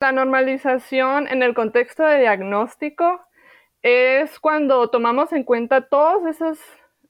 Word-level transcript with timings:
La 0.00 0.12
normalización 0.12 1.26
en 1.26 1.42
el 1.42 1.54
contexto 1.54 2.04
de 2.04 2.20
diagnóstico 2.20 3.20
es 3.82 4.38
cuando 4.38 4.90
tomamos 4.90 5.32
en 5.32 5.42
cuenta 5.42 5.88
todas 5.88 6.24
esas 6.24 6.60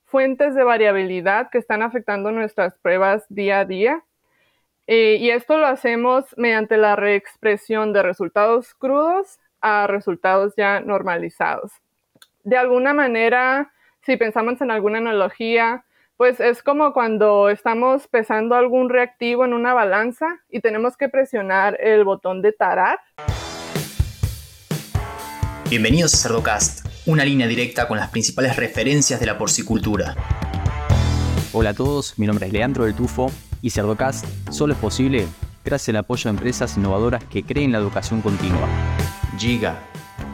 fuentes 0.07 0.55
de 0.55 0.65
variabilidad 0.65 1.51
que 1.51 1.59
están 1.59 1.83
afectando 1.83 2.33
nuestras 2.33 2.79
pruebas 2.79 3.27
día 3.29 3.61
a 3.61 3.65
día. 3.67 4.05
Eh, 4.87 5.19
y 5.21 5.29
esto 5.29 5.59
lo 5.59 5.67
hacemos 5.67 6.35
mediante 6.39 6.79
la 6.79 6.97
reexpresión 6.97 7.93
de 7.93 8.03
resultados 8.03 8.73
crudos 8.73 9.39
a 9.61 9.87
resultados 9.87 10.55
ya 10.57 10.81
normalizados. 10.81 11.73
De 12.43 12.57
alguna 12.57 12.95
manera, 12.95 13.71
si 14.01 14.17
pensamos 14.17 14.63
en 14.63 14.71
alguna 14.71 14.97
analogía, 14.97 15.85
pues 16.19 16.41
es 16.41 16.65
como 16.65 16.93
cuando 16.93 17.49
estamos 17.49 18.09
pesando 18.09 18.57
algún 18.57 18.91
reactivo 18.91 19.45
en 19.45 19.53
una 19.55 19.73
balanza 19.73 20.27
y 20.51 20.61
tenemos 20.61 20.97
que 20.97 21.09
presionar 21.09 21.79
el 21.81 22.03
botón 22.03 22.43
de 22.43 22.53
tarar. 22.53 22.99
Bienvenidos 25.71 26.15
a 26.15 26.17
Cerdocast, 26.17 26.85
una 27.07 27.25
línea 27.25 27.47
directa 27.47 27.87
con 27.87 27.99
las 27.99 28.11
principales 28.11 28.57
referencias 28.57 29.21
de 29.21 29.27
la 29.27 29.39
porcicultura. 29.39 30.17
Hola 31.53 31.71
a 31.71 31.75
todos, 31.75 32.19
mi 32.19 32.27
nombre 32.27 32.47
es 32.47 32.53
Leandro 32.53 32.85
del 32.85 32.95
Tufo 32.95 33.31
y 33.63 33.71
Cerdocast 33.71 34.27
solo 34.51 34.73
es 34.73 34.79
posible 34.81 35.25
gracias 35.65 35.91
al 35.91 36.01
apoyo 36.01 36.25
de 36.25 36.31
empresas 36.31 36.77
innovadoras 36.77 37.23
que 37.27 37.45
creen 37.45 37.71
la 37.71 37.79
educación 37.79 38.23
continua. 38.23 38.67
Giga, 39.39 39.79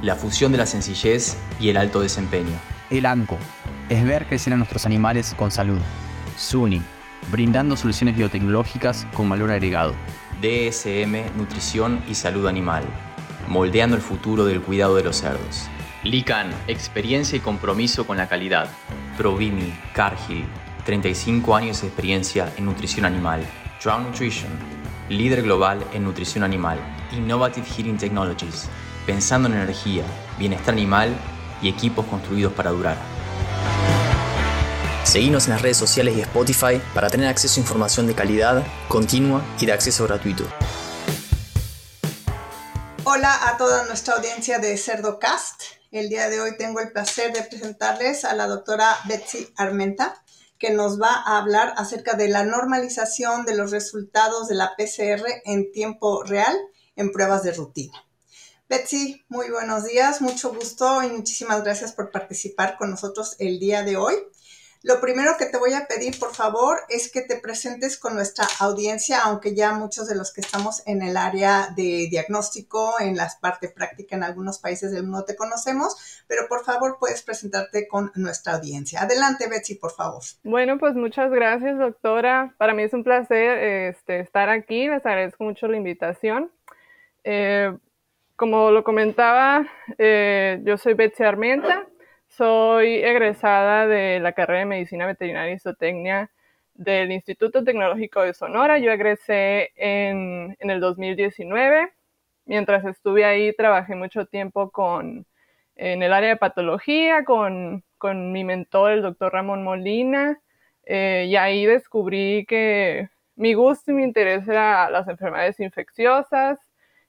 la 0.01 0.17
fusión 0.17 0.51
de 0.51 0.59
la 0.59 0.67
sencillez 0.67 1.37
y 1.61 1.69
el 1.69 1.77
alto 1.77 2.01
desempeño. 2.01 2.59
El 2.89 3.05
ANCO 3.05 3.37
es 3.89 4.05
ver 4.05 4.27
crecer 4.27 4.53
a 4.53 4.57
nuestros 4.57 4.87
animales 4.87 5.35
con 5.37 5.51
salud. 5.51 5.79
SUNY, 6.37 6.83
brindando 7.31 7.77
soluciones 7.77 8.17
biotecnológicas 8.17 9.07
con 9.15 9.29
valor 9.29 9.51
agregado. 9.51 9.95
DSM, 10.41 11.37
Nutrición 11.37 12.03
y 12.09 12.15
Salud 12.15 12.47
Animal, 12.47 12.85
moldeando 13.49 13.97
el 13.97 14.03
futuro 14.03 14.45
del 14.45 14.61
cuidado 14.61 14.97
de 14.97 15.05
los 15.05 15.17
cerdos. 15.17 15.69
LICAN, 16.03 16.51
experiencia 16.67 17.37
y 17.37 17.41
compromiso 17.41 18.07
con 18.07 18.17
la 18.17 18.29
calidad. 18.29 18.69
Provimi, 19.17 19.73
Cargill, 19.95 20.45
35 20.85 21.57
años 21.57 21.81
de 21.81 21.89
experiencia 21.89 22.53
en 22.57 22.67
nutrición 22.67 23.07
animal. 23.07 23.43
Drown 23.83 24.05
Nutrition, 24.05 24.51
líder 25.09 25.43
global 25.43 25.85
en 25.93 26.05
nutrición 26.05 26.45
animal. 26.45 26.79
Innovative 27.13 27.67
Heating 27.67 27.97
Technologies, 27.97 28.69
pensando 29.07 29.49
en 29.49 29.55
energía, 29.55 30.05
bienestar 30.39 30.75
animal 30.75 31.15
y 31.63 31.69
equipos 31.69 32.05
construidos 32.07 32.53
para 32.53 32.71
durar. 32.71 33.14
Seguimos 35.15 35.45
en 35.45 35.53
las 35.53 35.63
redes 35.63 35.77
sociales 35.77 36.17
y 36.17 36.23
Spotify 36.23 36.83
para 36.93 37.09
tener 37.09 37.29
acceso 37.29 37.61
a 37.61 37.63
información 37.63 38.09
de 38.09 38.17
calidad, 38.17 38.67
continua 38.89 39.45
y 39.61 39.67
de 39.67 39.71
acceso 39.71 40.09
gratuito. 40.09 40.43
Hola 43.05 43.49
a 43.49 43.57
toda 43.57 43.87
nuestra 43.87 44.15
audiencia 44.15 44.59
de 44.59 44.77
CerdoCast. 44.77 45.63
El 45.93 46.09
día 46.09 46.29
de 46.29 46.41
hoy 46.41 46.57
tengo 46.57 46.81
el 46.81 46.91
placer 46.91 47.33
de 47.33 47.45
presentarles 47.45 48.25
a 48.25 48.35
la 48.35 48.49
doctora 48.49 48.93
Betsy 49.07 49.53
Armenta, 49.55 50.21
que 50.59 50.71
nos 50.73 51.01
va 51.01 51.13
a 51.13 51.39
hablar 51.39 51.75
acerca 51.77 52.15
de 52.15 52.27
la 52.27 52.43
normalización 52.43 53.45
de 53.45 53.55
los 53.55 53.71
resultados 53.71 54.49
de 54.49 54.57
la 54.57 54.73
PCR 54.77 55.29
en 55.45 55.71
tiempo 55.71 56.25
real 56.25 56.57
en 56.97 57.13
pruebas 57.13 57.45
de 57.45 57.53
rutina. 57.53 58.05
Betsy, 58.69 59.25
muy 59.29 59.49
buenos 59.49 59.85
días, 59.85 60.21
mucho 60.21 60.53
gusto 60.53 61.05
y 61.05 61.09
muchísimas 61.11 61.63
gracias 61.63 61.93
por 61.93 62.11
participar 62.11 62.77
con 62.77 62.91
nosotros 62.91 63.37
el 63.39 63.61
día 63.61 63.85
de 63.85 63.97
hoy. 63.97 64.17
Lo 64.85 65.01
primero 65.01 65.33
que 65.39 65.47
te 65.47 65.57
voy 65.57 65.73
a 65.73 65.87
pedir, 65.87 66.19
por 66.21 66.35
favor, 66.35 66.77
es 66.91 67.11
que 67.11 67.23
te 67.23 67.37
presentes 67.37 67.99
con 67.99 68.15
nuestra 68.15 68.45
audiencia, 68.61 69.21
aunque 69.25 69.55
ya 69.55 69.73
muchos 69.73 70.07
de 70.09 70.15
los 70.15 70.31
que 70.31 70.43
estamos 70.43 70.87
en 70.87 71.01
el 71.01 71.17
área 71.17 71.69
de 71.75 72.07
diagnóstico, 72.11 73.01
en 73.01 73.17
la 73.17 73.31
parte 73.41 73.71
práctica 73.71 74.15
en 74.15 74.23
algunos 74.23 74.59
países 74.59 74.93
del 74.93 75.05
mundo 75.05 75.25
te 75.25 75.37
conocemos, 75.37 76.23
pero 76.29 76.43
por 76.51 76.67
favor 76.67 76.99
puedes 77.01 77.23
presentarte 77.23 77.89
con 77.89 78.13
nuestra 78.15 78.57
audiencia. 78.57 79.01
Adelante, 79.01 79.49
Betsy, 79.49 79.77
por 79.77 79.93
favor. 79.93 80.23
Bueno, 80.43 80.77
pues 80.79 80.95
muchas 80.95 81.31
gracias, 81.31 81.79
doctora. 81.79 82.55
Para 82.59 82.75
mí 82.75 82.83
es 82.83 82.93
un 82.93 83.05
placer 83.05 83.57
este, 83.89 84.21
estar 84.21 84.51
aquí. 84.51 84.87
Les 84.87 85.07
agradezco 85.07 85.45
mucho 85.45 85.67
la 85.67 85.79
invitación. 85.79 86.53
Eh, 87.25 87.75
como 88.37 88.71
lo 88.71 88.85
comentaba, 88.85 89.65
eh, 89.97 90.61
yo 90.63 90.77
soy 90.77 90.93
Betsy 90.93 91.23
Armenta. 91.23 91.87
Soy 92.37 92.97
egresada 92.97 93.87
de 93.87 94.19
la 94.19 94.33
carrera 94.33 94.61
de 94.61 94.67
Medicina 94.67 95.07
Veterinaria 95.07 95.55
y 95.55 95.59
Zootecnia 95.61 96.33
del 96.75 97.13
Instituto 97.13 97.63
Tecnológico 97.63 98.23
de 98.23 98.35
Sonora. 98.35 98.79
Yo 98.81 98.91
egresé 98.91 99.71
en, 99.77 100.57
el 100.59 100.81
2019. 100.81 101.93
Mientras 102.47 102.85
estuve 102.87 103.25
ahí, 103.25 103.55
trabajé 103.55 103.95
mucho 103.95 104.27
tiempo 104.27 104.73
con, 104.73 105.27
en 105.77 106.03
el 106.03 106.13
área 106.13 106.31
de 106.31 106.37
patología 106.37 107.25
con, 107.25 107.85
mi 108.03 108.43
mentor, 108.43 108.93
el 108.93 109.03
doctor 109.03 109.33
Ramón 109.33 109.63
Molina. 109.63 110.41
Eh, 110.87 111.27
y 111.29 111.37
ahí 111.37 111.67
descubrí 111.67 112.47
que 112.47 113.11
mi 113.37 113.55
gusto 113.55 113.93
y 113.93 113.95
mi 113.95 114.03
interés 114.03 114.49
era 114.49 114.91
las 114.91 115.07
enfermedades 115.07 115.61
infecciosas 115.61 116.59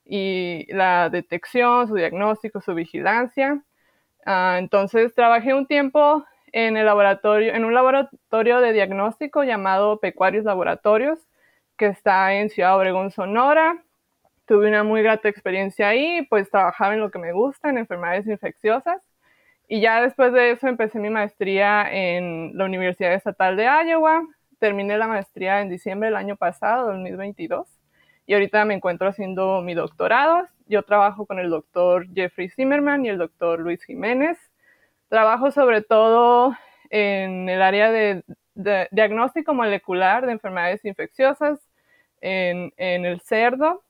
y 0.06 0.68
la 0.72 1.10
detección, 1.10 1.88
su 1.88 1.96
diagnóstico, 1.96 2.62
su 2.62 2.76
vigilancia. 2.76 3.64
Ah, 4.26 4.58
entonces 4.60 5.14
trabajé 5.14 5.54
un 5.54 5.68
tiempo 5.68 6.26
en 6.52 6.78
el 6.78 6.86
laboratorio, 6.86 7.54
en 7.54 7.64
un 7.64 7.74
laboratorio 7.74 8.60
de 8.60 8.74
diagnóstico 8.74 9.44
llamado 9.44 10.00
Pecuarios 10.00 10.46
Laboratorios, 10.46 11.20
que 11.78 11.88
está 11.88 12.34
en 12.34 12.50
Ciudad 12.50 12.76
Obregón, 12.78 13.12
Sonora. 13.12 13.84
Tuve 14.48 14.68
una 14.68 14.84
muy 14.84 15.04
grata 15.04 15.30
experiencia 15.30 15.90
ahí, 15.90 16.26
pues 16.30 16.50
trabajaba 16.50 16.94
en 16.96 17.02
lo 17.02 17.12
que 17.12 17.20
me 17.20 17.34
gusta, 17.34 17.70
en 17.70 17.78
enfermedades 17.78 18.28
infecciosas. 18.28 19.02
Y 19.68 19.82
ya 19.82 20.02
después 20.02 20.34
de 20.34 20.52
eso 20.52 20.68
empecé 20.68 21.00
mi 21.00 21.10
maestría 21.10 21.88
en 21.92 22.58
la 22.58 22.66
Universidad 22.66 23.14
Estatal 23.14 23.58
de 23.58 23.66
Iowa. 23.66 24.24
Terminé 24.60 24.98
la 24.98 25.08
maestría 25.08 25.62
en 25.62 25.70
diciembre 25.70 26.08
del 26.08 26.16
año 26.16 26.36
pasado, 26.36 26.88
2022. 26.88 27.68
Y 28.26 28.34
ahorita 28.34 28.66
me 28.66 28.74
encuentro 28.74 29.08
haciendo 29.08 29.62
mi 29.62 29.74
doctorado 29.74 30.48
yo 30.68 30.84
trabajo 30.84 31.26
con 31.26 31.40
el 31.40 31.50
doctor 31.50 32.08
Jeffrey 32.14 32.50
Zimmerman 32.50 33.06
y 33.06 33.10
el 33.10 33.18
doctor 33.18 33.60
Luis 33.60 33.84
Jiménez. 33.84 34.38
Trabajo 35.10 35.52
sobre 35.52 35.82
todo 35.82 36.56
en 36.90 37.50
el 37.50 37.62
área 37.62 37.92
de, 37.92 38.24
diagnóstico 38.92 39.54
molecular 39.54 40.26
de 40.26 40.32
enfermedades 40.32 40.84
infecciosas 40.86 41.60
en, 42.22 42.74
en, 42.78 43.06
el 43.06 43.20
cerdo, 43.22 43.84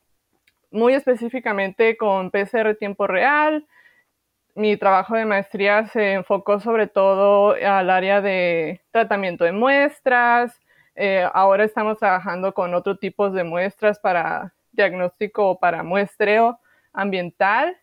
muy 0.71 0.93
específicamente 0.93 1.95
con 1.95 2.31
PCR 2.31 2.75
tiempo 2.77 3.07
real. 3.07 3.65
Mi 4.55 4.75
trabajo 4.75 5.15
de 5.15 5.25
maestría 5.25 5.85
se 5.87 6.13
enfocó 6.13 6.59
sobre 6.59 6.87
todo 6.87 7.51
al 7.51 7.89
área 7.89 8.21
de 8.21 8.81
tratamiento 8.91 9.45
de 9.45 9.51
muestras. 9.53 10.59
Eh, 10.95 11.27
ahora 11.33 11.65
estamos 11.65 11.97
trabajando 11.97 12.53
con 12.53 12.73
otro 12.73 12.97
tipo 12.97 13.29
de 13.29 13.43
muestras 13.43 13.99
para 13.99 14.53
diagnóstico 14.71 15.49
o 15.49 15.59
para 15.59 15.83
muestreo 15.83 16.59
ambiental 16.93 17.77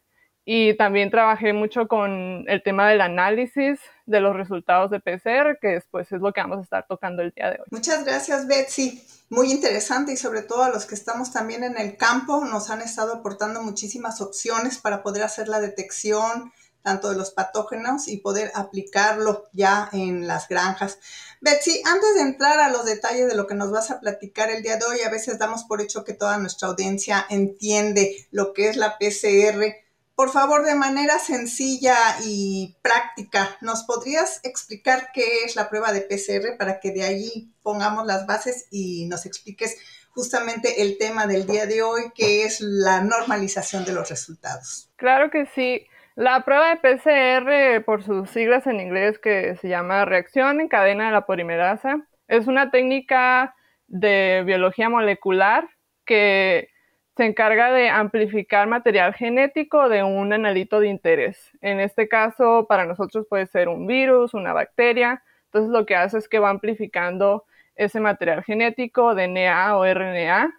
y 0.45 0.75
también 0.75 1.11
trabajé 1.11 1.53
mucho 1.53 1.87
con 1.87 2.45
el 2.49 2.62
tema 2.65 2.89
del 2.89 3.01
análisis 3.01 3.78
de 4.06 4.21
los 4.21 4.34
resultados 4.34 4.91
de 4.91 4.99
PCR, 4.99 5.59
que 5.61 5.69
después 5.69 6.11
es 6.11 6.21
lo 6.21 6.33
que 6.33 6.41
vamos 6.41 6.59
a 6.59 6.62
estar 6.62 6.87
tocando 6.89 7.22
el 7.22 7.31
día 7.31 7.51
de 7.51 7.59
hoy. 7.61 7.67
Muchas 7.71 8.05
gracias, 8.05 8.49
Betsy. 8.49 9.05
Muy 9.31 9.53
interesante 9.53 10.12
y 10.12 10.17
sobre 10.17 10.43
todo 10.43 10.65
a 10.65 10.71
los 10.71 10.84
que 10.84 10.97
estamos 10.97 11.33
también 11.33 11.62
en 11.62 11.78
el 11.78 11.97
campo 11.97 12.45
nos 12.45 12.71
han 12.71 12.83
estado 12.83 13.15
aportando 13.15 13.62
muchísimas 13.62 14.21
opciones 14.21 14.78
para 14.78 15.03
poder 15.03 15.22
hacer 15.22 15.49
la 15.49 15.61
detección 15.61 16.53
tanto 16.82 17.10
de 17.10 17.16
los 17.16 17.31
patógenos 17.31 18.09
y 18.09 18.19
poder 18.19 18.50
aplicarlo 18.54 19.48
ya 19.53 19.88
en 19.93 20.26
las 20.26 20.48
granjas. 20.48 20.98
Betsy, 21.41 21.82
antes 21.84 22.15
de 22.15 22.22
entrar 22.22 22.60
a 22.60 22.69
los 22.69 22.84
detalles 22.84 23.28
de 23.28 23.34
lo 23.34 23.47
que 23.47 23.54
nos 23.54 23.70
vas 23.70 23.91
a 23.91 24.00
platicar 24.00 24.50
el 24.50 24.62
día 24.62 24.76
de 24.76 24.84
hoy, 24.84 25.00
a 25.00 25.10
veces 25.10 25.38
damos 25.38 25.65
por 25.65 25.81
hecho 25.81 26.04
que 26.04 26.15
toda 26.15 26.38
nuestra 26.38 26.69
audiencia 26.69 27.26
entiende 27.31 28.26
lo 28.31 28.53
que 28.53 28.69
es 28.69 28.76
la 28.76 28.98
PCR. 28.98 29.74
Por 30.15 30.30
favor, 30.30 30.65
de 30.65 30.74
manera 30.74 31.18
sencilla 31.18 31.97
y 32.24 32.77
práctica, 32.83 33.57
¿nos 33.60 33.84
podrías 33.84 34.41
explicar 34.45 35.10
qué 35.12 35.45
es 35.45 35.57
la 35.57 35.68
prueba 35.68 35.92
de 35.92 36.03
PCR 36.03 36.57
para 36.59 36.80
que 36.80 36.92
de 36.92 37.04
allí 37.04 37.53
pongamos 37.62 38.07
las 38.07 38.27
bases 38.27 38.66
y 38.71 39.07
nos 39.07 39.27
expliques 39.27 39.78
justamente 40.10 40.83
el 40.83 40.98
tema 40.98 41.27
del 41.27 41.47
día 41.47 41.66
de 41.66 41.83
hoy, 41.83 42.12
que 42.15 42.45
es 42.45 42.60
la 42.60 43.01
normalización 43.01 43.84
de 43.84 43.92
los 43.92 44.09
resultados? 44.10 44.91
Claro 44.97 45.30
que 45.30 45.47
sí. 45.54 45.86
La 46.14 46.41
prueba 46.44 46.68
de 46.68 46.76
PCR, 46.76 47.84
por 47.84 48.03
sus 48.03 48.28
siglas 48.28 48.66
en 48.66 48.80
inglés, 48.80 49.18
que 49.18 49.56
se 49.56 49.68
llama 49.68 50.04
reacción 50.04 50.60
en 50.60 50.68
cadena 50.68 51.06
de 51.06 51.12
la 51.12 51.24
polimerasa, 51.24 52.06
es 52.28 52.47
una 52.47 52.70
técnica 52.70 53.54
de 53.86 54.42
biología 54.44 54.91
molecular 54.91 55.68
que 56.04 56.68
se 57.16 57.24
encarga 57.24 57.70
de 57.72 57.88
amplificar 57.88 58.68
material 58.68 59.14
genético 59.14 59.88
de 59.88 60.03
un 60.03 60.32
analito 60.34 60.80
de 60.80 60.88
interés. 60.88 61.50
En 61.62 61.80
este 61.80 62.09
caso, 62.09 62.66
para 62.68 62.84
nosotros 62.84 63.26
puede 63.28 63.47
ser 63.47 63.68
un 63.68 63.86
virus, 63.86 64.34
una 64.34 64.53
bacteria. 64.53 65.22
Entonces, 65.47 65.70
lo 65.70 65.86
que 65.86 65.97
hace 65.97 66.18
es 66.18 66.28
que 66.28 66.38
va 66.38 66.50
amplificando 66.50 67.44
ese 67.74 68.00
material 68.00 68.44
genético, 68.44 69.14
DNA 69.14 69.76
o 69.76 69.86
RNA, 69.86 70.53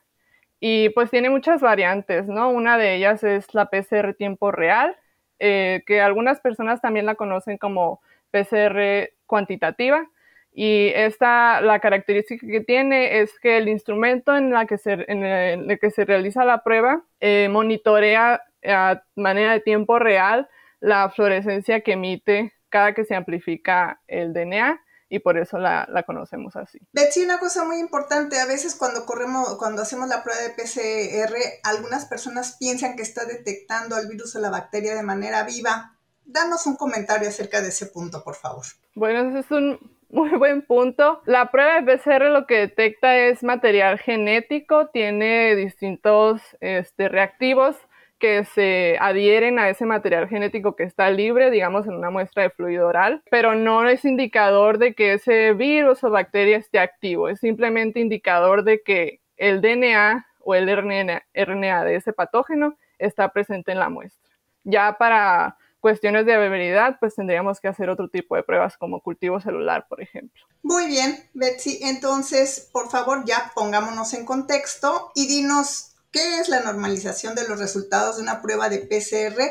y 0.60 0.90
pues 0.90 1.12
tiene 1.12 1.30
muchas 1.30 1.62
variantes, 1.62 2.28
¿no? 2.28 2.50
Una 2.50 2.78
de 2.78 2.96
ellas 2.96 3.24
es 3.24 3.54
la 3.54 3.70
PCR 3.70 4.14
tiempo 4.16 4.52
real, 4.52 4.96
eh, 5.40 5.84
que 5.86 6.02
algunas 6.02 6.40
personas 6.40 6.82
también 6.82 7.06
la 7.06 7.16
conocen 7.16 7.58
como 7.58 8.02
PCR 8.32 9.12
cuantitativa. 9.26 10.08
Y 10.56 10.90
esta, 10.94 11.62
la 11.62 11.80
característica 11.80 12.46
que 12.46 12.62
tiene 12.62 13.20
es 13.20 13.40
que 13.40 13.58
el 13.58 13.68
instrumento 13.68 14.36
en, 14.36 14.52
la 14.52 14.66
que 14.66 14.78
se, 14.78 15.06
en 15.08 15.24
el, 15.24 15.80
que 15.80 15.90
se 15.90 16.06
realiza 16.06 16.46
la 16.46 16.64
prueba 16.64 17.04
eh, 17.20 17.48
monitorea 17.50 18.44
a 18.66 19.02
manera 19.16 19.54
de 19.54 19.60
tiempo 19.62 19.98
real 19.98 20.48
la 20.80 21.10
fluorescencia 21.10 21.82
que 21.82 21.94
emite 21.94 22.54
cada 22.70 22.94
que 22.94 23.06
se 23.06 23.16
amplifica 23.16 24.02
el 24.08 24.34
DNA 24.34 24.80
y 25.14 25.20
por 25.20 25.38
eso 25.38 25.60
la, 25.60 25.88
la, 25.92 26.02
conocemos 26.02 26.56
así. 26.56 26.80
Betsy, 26.92 27.24
una 27.24 27.38
cosa 27.38 27.64
muy 27.66 27.78
importante, 27.78 28.40
a 28.40 28.48
veces 28.48 28.74
cuando 28.74 29.06
corremos, 29.06 29.60
cuando 29.60 29.84
hacemos 29.84 30.10
la 30.10 30.24
prueba 30.24 30.42
de 30.42 30.50
PCR, 30.50 31.36
algunas 31.62 32.06
personas 32.06 32.58
piensan 32.60 32.96
que 32.96 33.04
está 33.04 33.24
detectando 33.26 33.96
el 34.00 34.08
virus 34.08 34.36
o 34.36 34.40
la 34.40 34.50
bacteria 34.50 34.96
de 34.96 35.04
manera 35.04 35.44
viva. 35.44 35.96
Danos 36.26 36.66
un 36.66 36.78
comentario 36.78 37.30
acerca 37.30 37.62
de 37.62 37.68
ese 37.68 37.86
punto, 37.86 38.24
por 38.24 38.34
favor. 38.34 38.66
Bueno, 38.96 39.30
ese 39.30 39.46
es 39.46 39.52
un 39.52 39.78
muy 40.10 40.32
buen 40.40 40.64
punto. 40.64 41.22
La 41.28 41.52
prueba 41.52 41.80
de 41.80 41.96
PCR 41.96 42.32
lo 42.32 42.48
que 42.48 42.56
detecta 42.56 43.16
es 43.16 43.44
material 43.44 44.00
genético, 44.00 44.88
tiene 44.88 45.56
distintos 45.56 46.42
este, 46.60 47.08
reactivos 47.08 47.76
que 48.24 48.46
se 48.46 48.96
adhieren 49.02 49.60
a 49.60 49.68
ese 49.68 49.86
material 49.86 50.30
genético 50.30 50.78
que 50.78 50.84
está 50.84 51.10
libre, 51.10 51.52
digamos, 51.52 51.86
en 51.88 51.96
una 51.96 52.10
muestra 52.10 52.44
de 52.44 52.52
fluido 52.52 52.88
oral, 52.88 53.22
pero 53.30 53.54
no 53.54 53.86
es 53.86 54.06
indicador 54.06 54.78
de 54.78 54.96
que 54.96 55.16
ese 55.16 55.52
virus 55.52 56.06
o 56.06 56.10
bacteria 56.10 56.56
esté 56.56 56.80
activo, 56.80 57.28
es 57.28 57.42
simplemente 57.42 58.00
indicador 58.00 58.64
de 58.64 58.82
que 58.82 59.20
el 59.36 59.60
DNA 59.60 60.26
o 60.40 60.56
el 60.56 60.74
RNA, 60.74 61.84
de 61.84 61.96
ese 61.98 62.14
patógeno 62.14 62.78
está 62.98 63.28
presente 63.34 63.74
en 63.74 63.80
la 63.80 63.90
muestra. 63.90 64.32
Ya 64.64 64.96
para 64.98 65.58
cuestiones 65.82 66.26
de 66.26 66.38
viabilidad, 66.38 67.00
pues 67.02 67.16
tendríamos 67.16 67.60
que 67.60 67.68
hacer 67.68 67.90
otro 67.90 68.08
tipo 68.08 68.38
de 68.38 68.44
pruebas 68.44 68.78
como 68.78 69.02
cultivo 69.02 69.42
celular, 69.42 69.86
por 69.90 70.02
ejemplo. 70.02 70.42
Muy 70.62 70.88
bien, 70.88 71.30
Betsy. 71.34 71.80
Entonces, 71.82 72.70
por 72.72 72.90
favor, 72.90 73.26
ya 73.26 73.52
pongámonos 73.54 74.14
en 74.14 74.26
contexto 74.26 75.12
y 75.14 75.28
dinos 75.28 75.93
¿Qué 76.14 76.40
es 76.40 76.48
la 76.48 76.60
normalización 76.60 77.34
de 77.34 77.48
los 77.50 77.58
resultados 77.58 78.18
de 78.18 78.22
una 78.22 78.40
prueba 78.40 78.70
de 78.70 78.78
PCR 78.78 79.42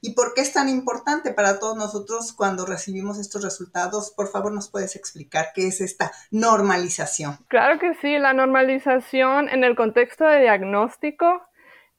y 0.00 0.14
por 0.14 0.32
qué 0.32 0.40
es 0.40 0.54
tan 0.54 0.70
importante 0.70 1.34
para 1.34 1.58
todos 1.58 1.76
nosotros 1.76 2.32
cuando 2.32 2.64
recibimos 2.64 3.18
estos 3.18 3.44
resultados? 3.44 4.14
Por 4.16 4.28
favor, 4.28 4.50
nos 4.50 4.70
puedes 4.70 4.96
explicar 4.96 5.48
qué 5.54 5.66
es 5.66 5.82
esta 5.82 6.12
normalización. 6.30 7.36
Claro 7.48 7.78
que 7.78 7.92
sí, 7.96 8.16
la 8.16 8.32
normalización 8.32 9.50
en 9.50 9.62
el 9.62 9.76
contexto 9.76 10.24
de 10.24 10.40
diagnóstico 10.40 11.42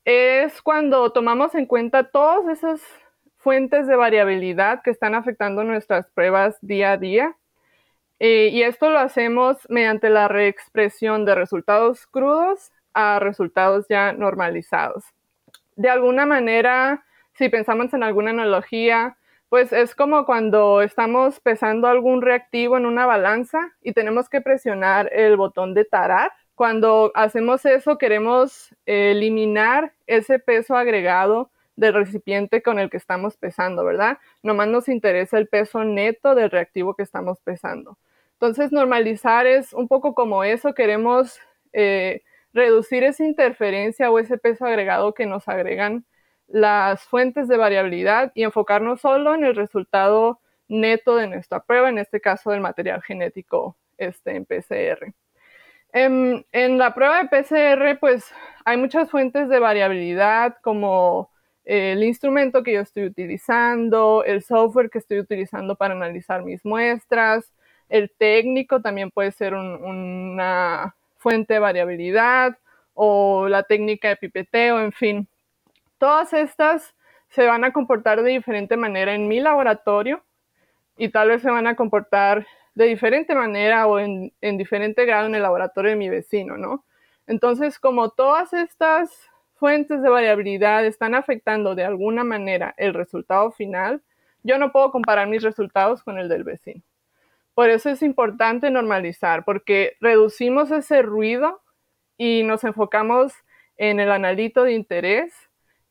es 0.04 0.64
cuando 0.64 1.12
tomamos 1.12 1.54
en 1.54 1.68
cuenta 1.68 2.10
todas 2.10 2.48
esas 2.58 2.82
fuentes 3.38 3.86
de 3.86 3.98
variabilidad 3.98 4.82
que 4.82 4.90
están 4.90 5.14
afectando 5.14 5.64
nuestras 5.64 6.10
pruebas 6.10 6.58
día 6.62 6.94
a 6.94 6.98
día. 6.98 7.38
Eh, 8.18 8.50
y 8.52 8.64
esto 8.64 8.90
lo 8.90 8.98
hacemos 8.98 9.58
mediante 9.70 10.10
la 10.10 10.28
reexpresión 10.28 11.24
de 11.24 11.36
resultados 11.36 12.08
crudos 12.08 12.72
a 12.98 13.20
resultados 13.20 13.86
ya 13.88 14.12
normalizados. 14.12 15.06
De 15.76 15.90
alguna 15.90 16.26
manera, 16.26 17.06
si 17.34 17.50
pensamos 17.50 17.94
en 17.94 18.02
alguna 18.02 18.32
analogía, 18.32 19.16
pues 19.50 19.72
es 19.72 19.94
como 19.94 20.26
cuando 20.26 20.82
estamos 20.82 21.40
pesando 21.40 21.88
algún 21.88 22.24
reactivo 22.24 22.76
en 22.76 22.88
una 22.88 23.06
balanza 23.06 23.60
y 23.84 23.94
tenemos 23.94 24.30
que 24.30 24.42
presionar 24.42 25.10
el 25.14 25.38
botón 25.38 25.76
de 25.76 25.86
tarar. 25.86 26.32
Cuando 26.56 27.12
hacemos 27.14 27.64
eso 27.66 28.00
queremos 28.00 28.76
eliminar 28.88 29.94
ese 30.08 30.40
peso 30.40 30.76
agregado 30.76 31.52
del 31.76 31.94
recipiente 31.94 32.64
con 32.64 32.80
el 32.80 32.90
que 32.90 32.98
estamos 32.98 33.38
pesando, 33.38 33.86
¿verdad? 33.86 34.18
Nomás 34.42 34.68
nos 34.68 34.90
interesa 34.90 35.38
el 35.38 35.48
peso 35.48 35.84
neto 35.84 36.34
del 36.34 36.50
reactivo 36.50 36.96
que 36.96 37.04
estamos 37.04 37.40
pesando. 37.42 38.00
Entonces, 38.34 38.72
normalizar 38.72 39.46
es 39.46 39.74
un 39.74 39.88
poco 39.88 40.16
como 40.16 40.44
eso, 40.44 40.74
queremos 40.74 41.40
eh, 41.74 42.24
reducir 42.58 43.04
esa 43.04 43.24
interferencia 43.24 44.12
o 44.12 44.20
ese 44.20 44.38
peso 44.38 44.66
agregado 44.66 45.14
que 45.14 45.26
nos 45.26 45.48
agregan 45.48 46.06
las 46.48 47.04
fuentes 47.04 47.48
de 47.48 47.58
variabilidad 47.58 48.32
y 48.34 48.44
enfocarnos 48.44 49.02
solo 49.02 49.36
en 49.36 49.46
el 49.46 49.56
resultado 49.56 50.42
neto 50.68 51.16
de 51.16 51.28
nuestra 51.28 51.62
prueba, 51.62 51.90
en 51.90 52.00
este 52.00 52.20
caso 52.20 52.52
del 52.52 52.62
material 52.62 53.02
genético 53.04 53.78
este, 53.98 54.36
en 54.36 54.46
PCR. 54.46 55.14
En, 55.94 56.46
en, 56.52 56.78
la 56.78 56.94
prueba 56.94 57.24
de 57.24 57.30
PCR, 57.30 58.00
pues 58.00 58.26
hay 58.66 58.78
muchas 58.78 59.10
fuentes 59.10 59.50
de 59.50 59.60
variabilidad 59.60 60.58
como 60.62 61.32
el 61.64 62.04
instrumento 62.04 62.64
que 62.64 62.74
yo 62.74 62.82
estoy 62.82 63.06
utilizando, 63.06 64.24
el 64.26 64.42
software 64.42 64.90
que 64.90 65.00
estoy 65.00 65.20
utilizando 65.20 65.76
para 65.76 65.94
analizar 65.94 66.44
mis 66.44 66.66
muestras, 66.66 67.54
el 67.90 68.12
técnico 68.18 68.82
también 68.82 69.12
puede 69.12 69.32
ser 69.32 69.54
una 69.54 70.97
fuente 71.18 71.56
de 71.56 71.60
variabilidad 71.60 72.58
o 72.94 73.48
la 73.48 73.64
técnica 73.64 74.10
de 74.10 74.18
pipeteo, 74.18 74.80
en 74.80 74.92
fin. 74.92 75.28
Todas 75.98 76.34
estas 76.34 76.96
se 77.30 77.46
van 77.46 77.64
a 77.64 77.74
comportar 77.74 78.24
de 78.24 78.32
diferente 78.32 78.78
manera 78.78 79.14
en 79.14 79.28
mi 79.28 79.40
laboratorio 79.40 80.24
y 80.98 81.10
tal 81.10 81.30
vez 81.30 81.42
se 81.42 81.52
van 81.52 81.68
a 81.68 81.76
comportar 81.76 82.46
de 82.76 82.86
diferente 82.86 83.36
manera 83.36 83.88
o 83.88 84.00
en, 84.00 84.34
en 84.42 84.58
diferente 84.58 85.06
grado 85.06 85.28
en 85.28 85.36
el 85.36 85.42
laboratorio 85.42 85.92
de 85.92 85.98
mi 85.98 86.10
vecino, 86.10 86.58
¿no? 86.58 86.86
Entonces, 87.26 87.80
como 87.80 88.10
todas 88.10 88.54
estas 88.54 89.30
fuentes 89.56 90.02
de 90.02 90.10
variabilidad 90.10 90.86
están 90.86 91.16
afectando 91.16 91.76
de 91.76 91.84
alguna 91.84 92.24
manera 92.24 92.74
el 92.78 92.94
resultado 92.94 93.52
final, 93.52 94.02
yo 94.44 94.58
no 94.58 94.72
puedo 94.72 94.92
comparar 94.92 95.28
mis 95.28 95.44
resultados 95.44 96.04
con 96.04 96.18
el 96.18 96.30
del 96.30 96.44
vecino. 96.44 96.82
Por 97.58 97.72
eso 97.72 97.90
es 97.90 98.04
importante 98.04 98.70
normalizar, 98.70 99.44
porque 99.44 99.98
reducimos 100.00 100.70
ese 100.70 101.02
ruido 101.02 101.60
y 102.16 102.44
nos 102.44 102.64
enfocamos 102.64 103.34
en 103.78 104.00
el 104.00 104.12
analito 104.12 104.62
de 104.62 104.74
interés, 104.74 105.34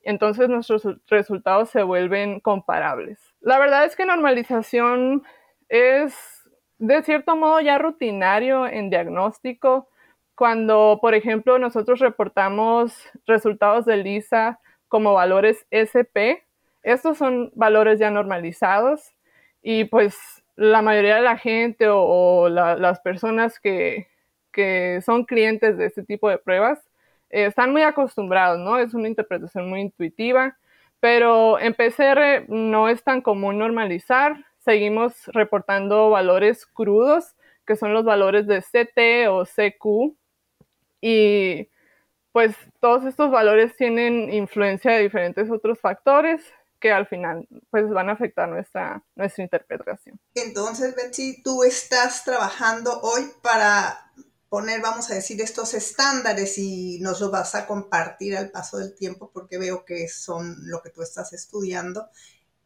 entonces 0.03 0.49
nuestros 0.49 0.87
resultados 1.09 1.71
se 1.71 1.83
vuelven 1.83 2.39
comparables. 2.39 3.19
La 3.41 3.59
verdad 3.59 3.85
es 3.85 3.97
que 3.97 4.07
normalización 4.07 5.25
es 5.69 6.15
de 6.79 7.03
cierto 7.03 7.35
modo 7.35 7.61
ya 7.61 7.79
rutinario 7.79 8.69
en 8.69 8.89
diagnóstico. 8.89 9.89
Cuando, 10.37 11.01
por 11.03 11.17
ejemplo, 11.17 11.59
nosotros 11.59 11.99
reportamos 11.99 12.97
resultados 13.27 13.87
de 13.87 13.97
LISA 13.97 14.61
como 14.87 15.15
valores 15.15 15.67
SP, 15.75 16.47
estos 16.85 17.19
son 17.19 17.51
valores 17.57 17.99
ya 17.99 18.13
normalizados 18.13 19.17
y 19.63 19.87
pues 19.87 20.36
la 20.57 20.83
mayoría 20.83 21.17
de 21.17 21.23
la 21.23 21.39
gente 21.39 21.87
o, 21.89 22.49
las 22.49 23.01
personas 23.01 23.61
que, 23.61 24.09
son 25.05 25.25
clientes 25.25 25.77
de 25.77 25.85
este 25.87 26.03
tipo 26.03 26.31
de 26.31 26.39
pruebas 26.39 26.79
eh, 27.29 27.45
están 27.45 27.73
muy 27.73 27.83
acostumbrados, 27.83 28.59
¿no? 28.59 28.79
Es 28.79 28.95
una 28.95 29.09
interpretación 29.09 29.69
muy 29.69 29.83
intuitiva, 29.83 30.57
pero 30.99 31.61
en 31.61 31.75
PCR 31.75 32.47
no 32.49 32.89
es 32.89 33.05
tan 33.05 33.21
común 33.21 33.59
normalizar. 33.59 34.47
Seguimos 34.59 35.27
reportando 35.27 36.09
valores 36.09 36.65
crudos, 36.67 37.37
que 37.67 37.77
son 37.77 37.93
los 37.93 38.05
valores 38.05 38.47
de 38.47 38.63
CT 38.63 39.29
o 39.29 39.45
CQ, 39.45 40.17
y 41.03 41.69
pues 42.33 42.57
todos 42.81 43.05
estos 43.05 43.31
valores 43.31 43.77
tienen 43.77 44.33
influencia 44.33 44.93
de 44.93 45.03
diferentes 45.03 45.51
otros 45.51 45.79
factores 45.81 46.43
que 46.81 46.93
al 46.93 47.07
final 47.07 47.47
pues 47.71 47.89
van 47.89 48.09
a 48.09 48.13
afectar 48.13 48.49
nuestra, 48.49 49.03
nuestra 49.15 49.45
interpretación. 49.45 50.21
Entonces, 50.35 50.95
Betsy, 50.95 51.43
tú 51.43 51.63
estás 51.65 52.25
trabajando 52.25 53.01
hoy 53.01 53.23
para 53.43 54.13
poner, 54.49 54.81
vamos 54.81 55.11
a 55.11 55.15
decir, 55.15 55.41
estos 55.41 55.75
estándares 55.75 56.59
y 56.59 56.99
nos 57.01 57.21
los 57.21 57.31
vas 57.31 57.55
a 57.55 57.67
compartir 57.67 58.37
al 58.37 58.51
paso 58.51 58.79
del 58.79 58.95
tiempo 58.95 59.31
porque 59.33 59.59
veo 59.59 59.85
que 59.85 60.09
son 60.09 60.57
lo 60.69 60.83
que 60.83 60.91
tú 60.91 61.03
estás 61.03 61.33
estudiando 61.33 62.09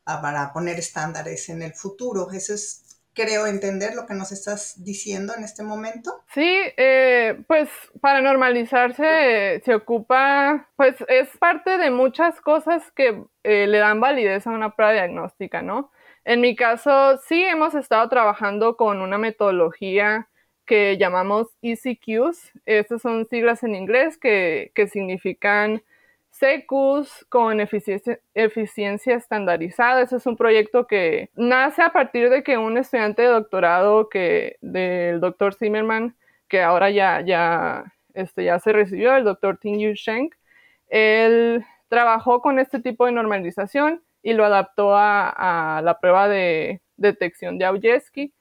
ah, 0.05 0.21
para 0.21 0.53
poner 0.53 0.79
estándares 0.79 1.49
en 1.49 1.63
el 1.63 1.75
futuro. 1.75 2.31
Eso 2.31 2.55
es 2.55 2.90
creo 3.15 3.47
entender 3.47 3.95
lo 3.95 4.07
que 4.07 4.15
nos 4.15 4.33
estás 4.33 4.83
diciendo 4.85 5.33
en 5.37 5.45
este 5.45 5.63
momento. 5.63 6.23
Sí, 6.33 6.61
eh, 6.77 7.43
pues 7.47 7.69
para 8.01 8.21
normalizarse 8.21 9.61
se 9.65 9.75
ocupa, 9.75 10.69
pues 10.77 10.97
es 11.09 11.29
parte 11.39 11.79
de 11.79 11.91
muchas 11.91 12.41
cosas 12.41 12.91
que 12.93 13.25
eh, 13.43 13.67
le 13.67 13.79
dan 13.79 14.01
validez 14.01 14.47
a 14.47 14.51
una 14.51 14.75
prueba 14.75 14.93
diagnóstica, 14.93 15.63
¿no? 15.63 15.91
En 16.25 16.41
mi 16.41 16.55
caso, 16.55 17.19
sí 17.27 17.43
hemos 17.43 17.75
estado 17.75 18.09
trabajando 18.09 18.77
con 18.77 19.01
una 19.01 19.19
metodología 19.19 20.29
que 20.67 20.99
llamamos 20.99 21.49
ECQs. 21.63 22.53
Estas 22.67 23.03
son 23.03 23.27
siglas 23.29 23.63
en 23.63 23.75
inglés 23.75 24.19
que, 24.19 24.71
que 24.75 24.87
significan 24.87 25.83
SECUS 26.41 27.27
con 27.29 27.61
eficiencia, 27.61 29.15
estandarizada. 29.15 30.01
Ese 30.01 30.17
es 30.17 30.27
un 30.27 30.37
proyecto 30.37 30.87
que 30.87 31.29
nace 31.37 31.83
a 31.83 31.93
partir 31.93 32.31
de 32.31 32.43
que 32.43 32.57
un 32.57 32.79
estudiante 32.79 33.21
de 33.23 33.29
doctorado 33.29 34.09
que, 34.09 34.57
del 34.63 35.21
doctor 35.21 35.55
Zimmerman, 35.55 36.17
que 36.49 36.63
ahora 36.63 36.89
ya, 36.91 37.21
ya 37.21 37.93
este, 38.15 38.45
ya 38.45 38.59
se 38.59 38.73
recibió, 38.73 39.15
el 39.17 39.25
doctor 39.25 39.59
Ting 39.59 39.93
Sheng. 39.93 40.31
Él 40.89 41.65
trabajó 41.89 42.41
con 42.41 42.59
este 42.59 42.81
tipo 42.81 43.05
de 43.05 43.13
normalización 43.13 44.03
y 44.23 44.33
lo 44.33 44.47
adaptó 44.47 44.97
a, 44.97 45.83
la 45.85 46.01
prueba 46.01 46.27
de 46.27 46.81
detección 46.97 47.59
de 47.59 47.67
Aujeski. 47.67 48.33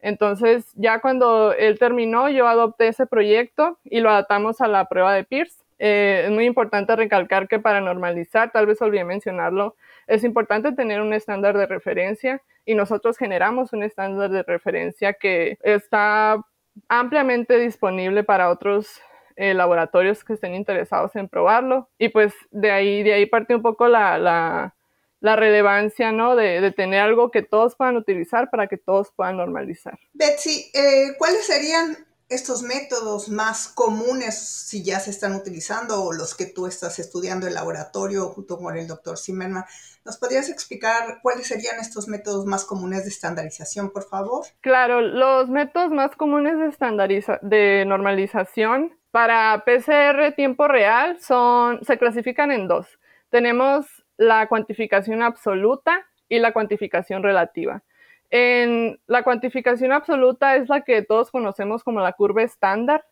Entonces, 0.00 0.70
ya 0.74 1.00
cuando 1.00 1.52
él 1.54 1.78
terminó, 1.78 2.28
yo 2.28 2.46
adopté 2.48 2.88
ese 2.88 3.06
proyecto 3.06 3.78
y 3.82 4.00
lo 4.00 4.10
adaptamos 4.10 4.60
a 4.60 4.68
la 4.68 4.84
prueba 4.84 5.14
de 5.14 5.24
Pierce. 5.24 5.65
Eh, 5.78 6.24
es 6.26 6.30
muy 6.30 6.46
importante 6.46 6.96
recalcar 6.96 7.48
que 7.48 7.58
para 7.58 7.80
normalizar, 7.80 8.50
tal 8.52 8.66
vez 8.66 8.80
olvidé 8.80 9.04
mencionarlo, 9.04 9.76
es 10.06 10.24
importante 10.24 10.72
tener 10.72 11.00
un 11.00 11.12
estándar 11.12 11.56
de 11.56 11.66
referencia 11.66 12.42
y 12.64 12.74
nosotros 12.74 13.18
generamos 13.18 13.72
un 13.72 13.82
estándar 13.82 14.30
de 14.30 14.42
referencia 14.42 15.12
que 15.14 15.58
está 15.62 16.40
ampliamente 16.88 17.58
disponible 17.58 18.24
para 18.24 18.50
otros 18.50 19.00
eh, 19.36 19.54
laboratorios 19.54 20.24
que 20.24 20.32
estén 20.32 20.54
interesados 20.54 21.14
en 21.16 21.28
probarlo. 21.28 21.88
Y 21.98 22.08
pues 22.08 22.32
de 22.50 22.70
ahí, 22.70 23.02
de 23.02 23.12
ahí 23.12 23.26
parte 23.26 23.54
un 23.54 23.62
poco 23.62 23.88
la, 23.88 24.18
la, 24.18 24.74
la 25.20 25.36
relevancia 25.36 26.12
¿no? 26.12 26.36
De, 26.36 26.60
de, 26.60 26.72
tener 26.72 27.00
algo 27.00 27.30
que 27.30 27.42
todos 27.42 27.76
puedan 27.76 27.96
utilizar 27.96 28.48
para 28.50 28.66
que 28.66 28.78
todos 28.78 29.12
puedan 29.14 29.36
normalizar. 29.36 29.98
Betsy, 30.14 30.70
eh, 30.72 31.14
¿cuáles 31.18 31.46
serían 31.46 32.05
estos 32.28 32.62
métodos 32.62 33.28
más 33.28 33.68
comunes 33.68 34.36
si 34.36 34.82
ya 34.82 34.98
se 34.98 35.10
están 35.10 35.34
utilizando 35.34 36.02
o 36.02 36.12
los 36.12 36.34
que 36.34 36.46
tú 36.46 36.66
estás 36.66 36.98
estudiando 36.98 37.46
en 37.46 37.54
laboratorio 37.54 38.28
junto 38.28 38.58
con 38.58 38.76
el 38.76 38.88
doctor 38.88 39.18
Zimmerman? 39.18 39.64
¿Nos 40.04 40.16
podrías 40.16 40.48
explicar 40.48 41.20
cuáles 41.22 41.46
serían 41.46 41.78
estos 41.78 42.08
métodos 42.08 42.46
más 42.46 42.64
comunes 42.64 43.04
de 43.04 43.10
estandarización, 43.10 43.90
por 43.90 44.08
favor? 44.08 44.44
Claro, 44.60 45.00
los 45.00 45.48
métodos 45.48 45.90
más 45.90 46.16
comunes 46.16 46.54
de, 46.58 47.38
de 47.42 47.84
normalización 47.86 48.96
para 49.10 49.64
PCR 49.64 50.32
tiempo 50.34 50.68
real 50.68 51.18
son, 51.20 51.82
se 51.84 51.96
clasifican 51.96 52.50
en 52.50 52.68
dos. 52.68 52.86
Tenemos 53.30 53.86
la 54.16 54.48
cuantificación 54.48 55.22
absoluta 55.22 56.06
y 56.28 56.38
la 56.38 56.52
cuantificación 56.52 57.22
relativa. 57.22 57.82
En 58.30 58.98
la 59.06 59.22
cuantificación 59.22 59.92
absoluta 59.92 60.56
es 60.56 60.68
la 60.68 60.82
que 60.82 61.02
todos 61.02 61.30
conocemos 61.30 61.84
como 61.84 62.00
la 62.00 62.12
curva 62.12 62.42
estándar. 62.42 63.04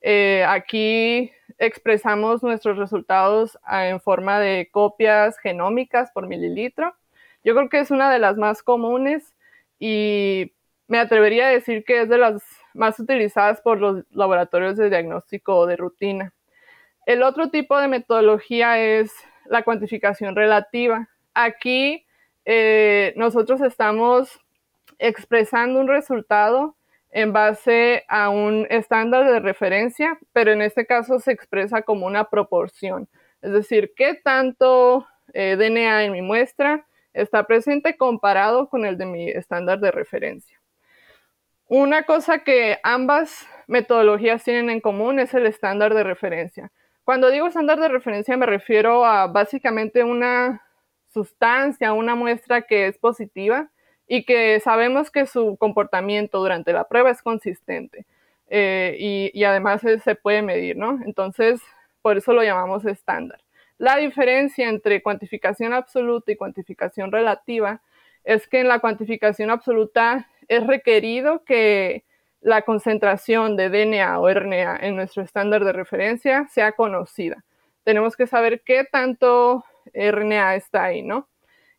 Eh, 0.00 0.44
aquí 0.48 1.30
expresamos 1.58 2.42
nuestros 2.42 2.78
resultados 2.78 3.58
ah, 3.64 3.88
en 3.88 4.00
forma 4.00 4.38
de 4.38 4.68
copias 4.70 5.38
genómicas 5.38 6.10
por 6.12 6.26
mililitro. 6.26 6.94
Yo 7.44 7.54
creo 7.54 7.68
que 7.68 7.80
es 7.80 7.90
una 7.90 8.10
de 8.10 8.18
las 8.18 8.36
más 8.36 8.62
comunes 8.62 9.34
y 9.78 10.52
me 10.86 10.98
atrevería 10.98 11.48
a 11.48 11.50
decir 11.50 11.84
que 11.84 12.02
es 12.02 12.08
de 12.08 12.18
las 12.18 12.42
más 12.74 12.98
utilizadas 12.98 13.60
por 13.60 13.80
los 13.80 14.04
laboratorios 14.10 14.76
de 14.76 14.90
diagnóstico 14.90 15.66
de 15.66 15.76
rutina. 15.76 16.32
El 17.06 17.22
otro 17.22 17.50
tipo 17.50 17.78
de 17.78 17.88
metodología 17.88 18.78
es 18.78 19.12
la 19.46 19.62
cuantificación 19.62 20.36
relativa. 20.36 21.08
Aquí 21.34 22.06
eh, 22.44 23.12
nosotros 23.16 23.60
estamos 23.60 24.40
expresando 25.00 25.80
un 25.80 25.88
resultado 25.88 26.76
en 27.10 27.32
base 27.32 28.04
a 28.08 28.28
un 28.28 28.66
estándar 28.70 29.30
de 29.30 29.40
referencia, 29.40 30.18
pero 30.32 30.52
en 30.52 30.62
este 30.62 30.86
caso 30.86 31.18
se 31.18 31.32
expresa 31.32 31.82
como 31.82 32.06
una 32.06 32.30
proporción. 32.30 33.08
Es 33.42 33.52
decir, 33.52 33.92
qué 33.96 34.14
tanto 34.14 35.06
eh, 35.32 35.56
DNA 35.56 36.04
en 36.04 36.12
mi 36.12 36.22
muestra 36.22 36.86
está 37.12 37.46
presente 37.46 37.96
comparado 37.96 38.68
con 38.68 38.84
el 38.84 38.96
de 38.96 39.06
mi 39.06 39.28
estándar 39.28 39.80
de 39.80 39.90
referencia. 39.90 40.60
Una 41.66 42.04
cosa 42.04 42.40
que 42.40 42.78
ambas 42.82 43.46
metodologías 43.66 44.44
tienen 44.44 44.70
en 44.70 44.80
común 44.80 45.18
es 45.18 45.34
el 45.34 45.46
estándar 45.46 45.94
de 45.94 46.04
referencia. 46.04 46.70
Cuando 47.04 47.30
digo 47.30 47.46
estándar 47.46 47.80
de 47.80 47.88
referencia 47.88 48.36
me 48.36 48.46
refiero 48.46 49.04
a 49.04 49.26
básicamente 49.26 50.04
una 50.04 50.62
sustancia, 51.12 51.92
una 51.92 52.14
muestra 52.14 52.62
que 52.62 52.86
es 52.86 52.98
positiva 52.98 53.69
y 54.12 54.24
que 54.24 54.58
sabemos 54.58 55.08
que 55.12 55.24
su 55.24 55.56
comportamiento 55.56 56.40
durante 56.40 56.72
la 56.72 56.88
prueba 56.88 57.12
es 57.12 57.22
consistente 57.22 58.06
eh, 58.48 58.96
y, 58.98 59.44
además 59.44 59.82
se 59.82 60.14
puede 60.16 60.42
medir, 60.42 60.76
¿no? 60.76 60.98
Entonces, 61.06 61.60
por 62.02 62.16
eso 62.16 62.32
lo 62.32 62.42
llamamos 62.42 62.84
estándar. 62.84 63.40
La 63.78 63.98
diferencia 63.98 64.68
entre 64.68 65.00
cuantificación 65.00 65.72
absoluta 65.72 66.32
y 66.32 66.36
cuantificación 66.36 67.12
relativa 67.12 67.82
es 68.24 68.48
que 68.48 68.58
en 68.58 68.66
la 68.66 68.80
cuantificación 68.80 69.48
absoluta 69.48 70.28
es 70.48 70.66
requerido 70.66 71.44
que 71.44 72.02
la 72.40 72.62
concentración 72.62 73.56
de 73.56 73.70
DNA 73.70 74.18
o 74.18 74.28
RNA 74.28 74.78
en 74.82 74.96
nuestro 74.96 75.22
estándar 75.22 75.64
de 75.64 75.72
referencia 75.72 76.48
sea 76.48 76.72
conocida. 76.72 77.44
Tenemos 77.84 78.16
que 78.16 78.26
saber 78.26 78.62
qué 78.62 78.82
tanto 78.82 79.64
RNA 79.94 80.56
está 80.56 80.82
ahí, 80.82 81.02
¿no? 81.02 81.29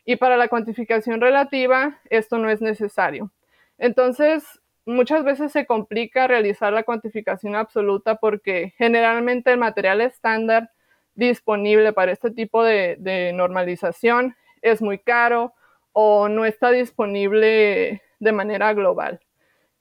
Y 0.04 0.16
para 0.16 0.36
la 0.36 0.48
cuantificación 0.48 1.20
relativa, 1.20 2.00
esto 2.10 2.38
no 2.38 2.50
es 2.50 2.60
necesario. 2.60 3.30
Entonces, 3.78 4.60
muchas 4.84 5.24
veces 5.24 5.52
se 5.52 5.66
complica 5.66 6.26
realizar 6.26 6.72
la 6.72 6.82
cuantificación 6.82 7.54
absoluta 7.54 8.16
porque 8.16 8.74
generalmente 8.76 9.52
el 9.52 9.58
material 9.58 10.00
estándar 10.00 10.70
disponible 11.14 11.92
para 11.92 12.12
este 12.12 12.30
tipo 12.30 12.64
de, 12.64 13.32
normalización 13.34 14.34
es 14.60 14.80
muy 14.82 14.98
caro 14.98 15.54
o 15.92 16.28
no 16.28 16.44
está 16.44 16.70
disponible 16.70 18.02
de 18.18 18.32
manera 18.32 18.72
global. 18.72 19.20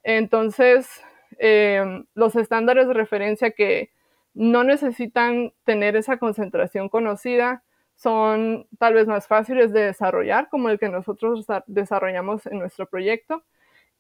Entonces, 0.04 1.02
em, 1.38 2.06
los 2.16 2.36
estándares 2.36 2.88
de 2.88 2.94
referencia 2.94 3.52
que 3.52 3.92
no 4.34 4.64
necesitan 4.64 5.54
tener 5.64 5.96
esa 5.96 6.18
concentración 6.18 6.90
conocida 6.90 7.64
son 8.02 8.68
tal 8.80 8.94
vez 8.96 9.08
más 9.08 9.28
fáciles 9.28 9.72
de 9.72 9.82
desarrollar, 9.82 10.50
como 10.50 10.70
el 10.70 10.80
que 10.80 10.90
nosotros 10.90 11.46
desarrollamos 11.68 12.46
en 12.48 12.60
nuestro 12.60 12.88
proyecto, 12.88 13.44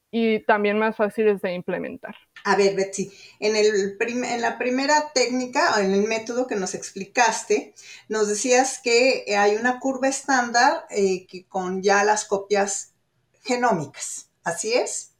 y 0.09 0.39
también 0.45 0.77
más 0.77 0.97
fáciles 0.97 1.41
de 1.41 1.53
implementar. 1.53 2.15
A 2.43 2.55
ver, 2.57 2.75
Betsy, 2.75 3.11
en, 3.39 3.55
el 3.55 3.97
en 3.99 4.41
la 4.41 4.57
primera 4.57 5.11
técnica, 5.13 5.79
en 5.79 5.93
el 5.93 6.03
método 6.03 6.47
que 6.47 6.55
nos 6.55 6.75
explicaste, 6.75 7.73
nos 8.09 8.27
decías 8.27 8.81
que 8.83 9.25
hay 9.37 9.55
una 9.55 9.79
curva 9.79 10.09
estándar 10.09 10.85
eh, 10.89 11.25
que 11.27 11.45
con 11.45 11.81
ya 11.81 12.03
las 12.03 12.25
copias 12.25 12.93
genómicas. 13.43 14.29
¿Así 14.43 14.73
es? 14.73 15.10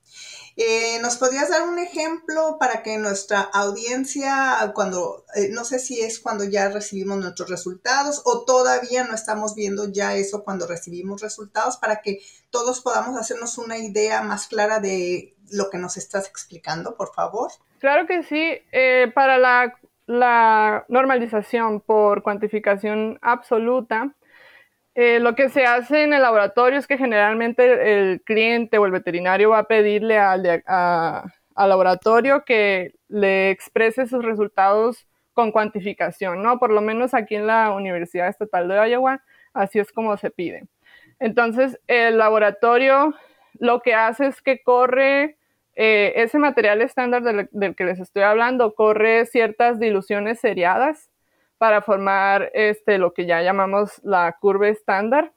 Eh, 0.63 1.00
¿Nos 1.01 1.18
podrías 1.18 1.50
dar 1.50 1.68
un 1.68 1.80
ejemplo 1.80 2.58
para 2.60 2.84
que 2.84 3.00
nuestra 3.00 3.41
audiencia, 3.41 4.72
cuando, 4.75 5.25
eh, 5.34 5.50
no 5.50 5.63
sé 5.63 5.80
si 5.80 6.01
es 6.01 6.20
cuando 6.20 6.44
ya 6.44 6.70
recibimos 6.70 7.18
nuestros 7.18 7.50
resultados 7.50 8.22
o 8.25 8.46
todavía 8.46 9.03
no 9.03 9.15
estamos 9.15 9.56
viendo 9.56 9.91
ya 9.91 10.15
eso 10.15 10.44
cuando 10.44 10.68
recibimos 10.68 11.20
resultados, 11.20 11.77
para 11.77 12.03
que 12.03 12.20
todos 12.51 12.80
podamos 12.82 13.20
hacernos 13.20 13.58
una 13.58 13.80
idea 13.80 14.22
más 14.22 14.48
clara 14.48 14.80
de 14.80 15.36
lo 15.50 15.72
que 15.72 15.80
nos 15.80 15.98
estás 15.98 16.27
explicando, 16.27 16.96
por 16.96 17.12
favor? 17.12 17.50
Claro 17.80 18.06
que 18.06 18.22
sí. 18.22 18.60
Eh, 18.72 19.12
para 19.15 19.39
la, 19.39 19.80
la 20.06 20.86
normalización 20.89 21.80
por 21.80 22.22
cuantificación 22.22 23.18
absoluta, 23.24 24.13
eh, 24.93 25.19
lo 25.19 25.36
que 25.36 25.50
se 25.50 25.65
hace 25.65 26.03
en 26.03 26.13
el 26.13 26.21
laboratorio 26.21 26.77
es 26.77 26.88
que 26.88 26.98
generalmente 26.98 27.93
el 27.93 28.21
cliente 28.24 28.77
o 28.77 28.86
el 28.86 28.91
veterinario 28.91 29.51
va 29.51 29.60
a 29.60 29.63
pedirle 29.63 30.17
al, 30.17 30.63
laboratorio 31.55 32.43
que 32.43 32.93
le 33.07 33.51
exprese 33.51 34.07
sus 34.07 34.24
resultados 34.25 35.07
con 35.33 35.51
cuantificación, 35.51 36.43
¿no? 36.43 36.60
Por 36.60 36.71
lo 36.71 36.81
menos 36.81 37.13
aquí 37.13 37.36
en 37.36 37.48
la 37.48 37.71
Universidad 37.71 38.27
Estatal 38.27 38.67
de 38.67 38.89
Iowa, 38.89 39.24
así 39.53 39.79
es 39.79 39.91
como 39.93 40.17
se 40.17 40.29
pide. 40.31 40.67
Entonces, 41.19 41.79
el 41.88 42.17
laboratorio 42.17 43.13
lo 43.60 43.81
que 43.81 43.93
hace 43.93 44.27
es 44.27 44.41
que 44.41 44.62
corre 44.62 45.38
eh, 45.75 46.13
ese 46.15 46.39
material 46.39 46.81
estándar 46.81 47.24
del, 47.24 47.75
que 47.75 47.86
les 47.86 48.00
estoy 48.00 48.24
hablando, 48.24 48.74
corre 48.74 49.25
ciertas 49.25 49.79
diluciones 49.79 50.39
seriadas 50.39 51.11
para 51.62 51.84
formar 51.84 52.50
este, 52.56 52.98
lo 52.98 53.13
que 53.13 53.27
ya 53.27 53.44
llamamos 53.44 54.01
la 54.03 54.36
curva 54.41 54.68
estándar. 54.68 55.32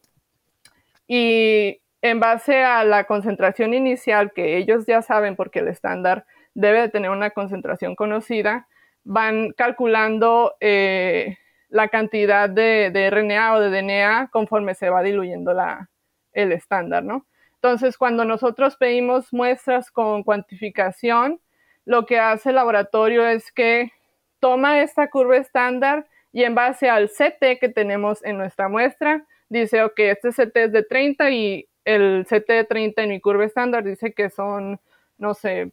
Y 1.07 1.83
en 2.01 2.19
base 2.19 2.65
a 2.65 2.83
la 2.83 3.05
concentración 3.05 3.75
inicial 3.75 4.33
que 4.33 4.57
ellos 4.57 4.87
ya 4.87 5.03
saben, 5.03 5.37
porque 5.37 5.59
el 5.59 5.69
estándar 5.69 6.25
debe 6.55 6.81
de 6.81 6.89
tener 6.89 7.11
una 7.11 7.33
concentración 7.33 7.95
conocida, 7.95 8.69
van 9.03 9.53
calculando 9.53 10.55
eh, 10.61 11.37
la 11.69 11.89
cantidad 11.89 12.49
de, 12.49 13.11
RNA 13.11 13.57
o 13.57 13.61
de 13.61 13.83
DNA 13.83 14.31
conforme 14.33 14.75
se 14.75 14.89
va 14.89 15.03
diluyendo 15.03 15.53
la, 15.53 15.91
el 16.33 16.53
estándar, 16.53 17.05
¿no? 17.05 17.27
Entonces, 17.57 17.99
cuando 17.99 18.25
nosotros 18.25 18.79
pedimos 18.79 19.31
muestras 19.31 19.91
con 19.91 20.23
cuantificación, 20.23 21.39
lo 21.85 22.07
que 22.07 22.19
hace 22.19 22.49
el 22.49 22.55
laboratorio 22.55 23.29
es 23.29 23.53
que 23.53 23.93
toma 24.41 24.81
esta 24.81 25.11
curva 25.11 25.37
estándar 25.37 26.07
y 26.35 26.43
en 26.43 26.57
base 26.57 26.91
al 26.91 27.11
CT 27.11 27.61
que 27.61 27.71
tenemos 27.73 28.23
en 28.25 28.37
nuestra 28.37 28.69
muestra, 28.69 29.25
dice, 29.49 29.85
ok, 29.85 30.01
este 30.01 30.31
CT 30.31 30.57
es 30.57 30.73
de 30.73 30.83
30 30.83 31.31
y 31.31 31.69
el 31.85 32.27
CT 32.29 32.49
de 32.49 32.65
30 32.65 33.03
en 33.05 33.11
mi 33.11 33.21
curva 33.21 33.45
estándar 33.45 33.85
dice 33.85 34.13
que 34.13 34.31
son, 34.31 34.81
no 35.17 35.35
sé, 35.35 35.71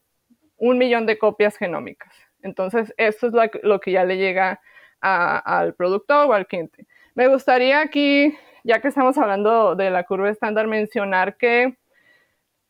un 0.57 0.77
millón 0.77 1.07
de 1.07 1.17
copias 1.17 1.57
genómicas. 1.57 2.13
Entonces, 2.43 2.93
esto 2.97 3.27
es 3.27 3.33
lo, 3.63 3.79
que 3.79 3.91
ya 3.91 4.03
le 4.03 4.17
llega 4.17 4.61
al 5.01 5.73
productor 5.73 6.29
o 6.29 6.33
al 6.33 6.45
cliente. 6.45 6.85
Me 7.15 7.27
gustaría 7.27 7.81
aquí, 7.81 8.37
ya 8.63 8.81
que 8.81 8.89
estamos 8.89 9.17
hablando 9.17 9.75
de 9.75 9.89
la 9.89 10.03
curva 10.03 10.29
estándar, 10.29 10.67
mencionar 10.67 11.37
que 11.37 11.75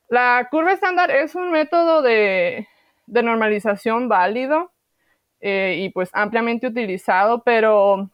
la 0.08 0.48
curva 0.50 0.72
estándar 0.72 1.12
es 1.12 1.36
un 1.36 1.52
método 1.52 2.02
de, 2.02 2.70
normalización 3.08 4.08
válido 4.08 4.71
eh, 5.42 5.76
y 5.80 5.90
pues 5.90 6.10
ampliamente 6.14 6.68
utilizado, 6.68 7.44
pero 7.44 8.10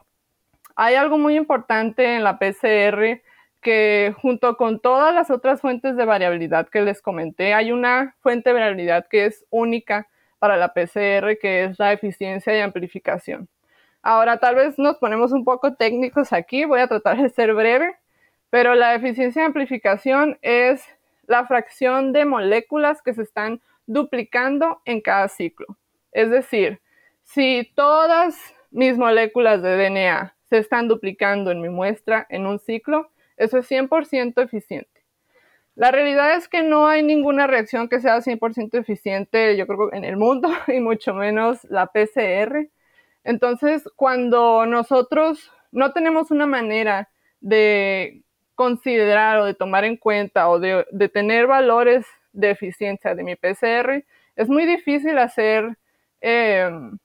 hay 0.76 0.96
algo 0.96 1.18
muy 1.18 1.36
importante 1.36 2.16
en 2.16 2.24
la 2.24 2.40
PCR 2.40 3.22
que 3.62 4.16
junto 4.22 4.56
con 4.56 4.80
todas 4.80 5.14
las 5.14 5.30
otras 5.30 5.60
fuentes 5.62 5.98
de 5.98 6.06
variabilidad 6.06 6.70
que 6.70 6.82
les 6.82 7.02
comenté, 7.02 7.54
hay 7.54 7.72
una 7.72 8.16
fuente 8.22 8.50
de 8.50 8.54
variabilidad 8.54 9.08
que 9.10 9.26
es 9.26 9.46
única 9.50 10.08
para 10.40 10.56
la 10.56 10.74
PCR, 10.74 11.38
que 11.40 11.66
es 11.66 11.80
la 11.80 11.94
eficiencia 11.94 12.56
y 12.56 12.62
amplificación. 12.62 13.50
Ahora, 14.02 14.38
tal 14.38 14.56
vez 14.56 14.78
nos 14.78 14.98
ponemos 14.98 15.32
un 15.32 15.44
poco 15.44 15.74
técnicos 15.74 16.32
aquí, 16.32 16.64
voy 16.66 16.80
a 16.80 16.88
tratar 16.88 17.22
de 17.22 17.30
ser 17.30 17.54
breve, 17.54 17.96
pero 18.50 18.76
la 18.76 18.96
eficiencia 18.96 19.42
y 19.42 19.46
amplificación 19.46 20.38
es 20.42 20.84
la 21.26 21.46
fracción 21.46 22.14
de 22.14 22.24
moléculas 22.24 23.02
que 23.02 23.14
se 23.14 23.24
están 23.24 23.62
duplicando 23.86 24.82
en 24.86 25.02
cada 25.02 25.28
ciclo. 25.28 25.68
Es 26.12 26.30
decir, 26.30 26.80
si 27.28 27.72
todas 27.76 28.40
mis 28.72 28.98
moléculas 28.98 29.62
de 29.62 29.76
DNA 29.76 30.36
se 30.50 30.58
están 30.58 30.88
duplicando 30.88 31.52
en 31.52 31.62
mi 31.62 31.70
muestra 31.70 32.26
en 32.30 32.46
un 32.46 32.58
ciclo, 32.60 33.12
eso 33.36 33.58
es 33.58 33.70
100% 33.70 34.42
eficiente. 34.42 35.04
La 35.76 35.92
realidad 35.92 36.36
es 36.36 36.48
que 36.48 36.64
no 36.64 36.88
hay 36.88 37.04
ninguna 37.04 37.46
reacción 37.46 37.90
que 37.90 38.00
sea 38.00 38.22
100% 38.22 38.80
eficiente, 38.80 39.56
yo 39.58 39.68
creo, 39.68 39.94
en 39.94 40.06
el 40.06 40.18
mundo, 40.18 40.50
y 40.68 40.80
mucho 40.80 41.14
menos 41.14 41.64
la 41.66 41.88
PCR. 41.88 42.70
Entonces, 43.24 43.84
cuando 43.96 44.66
nosotros 44.66 45.52
no 45.72 45.92
tenemos 45.92 46.32
una 46.32 46.48
manera 46.48 47.10
de 47.42 48.24
considerar 48.56 49.38
o 49.38 49.46
de 49.46 49.54
tomar 49.54 49.84
en 49.84 49.98
cuenta 49.98 50.50
o 50.50 50.60
de, 50.60 50.86
tener 51.14 51.46
valores 51.46 52.08
de 52.32 52.52
eficiencia 52.52 53.14
de 53.14 53.24
mi 53.24 53.36
PCR, 53.36 54.04
es 54.36 54.50
muy 54.50 54.66
difícil 54.66 55.18
hacer 55.20 55.78
em, 56.22 56.98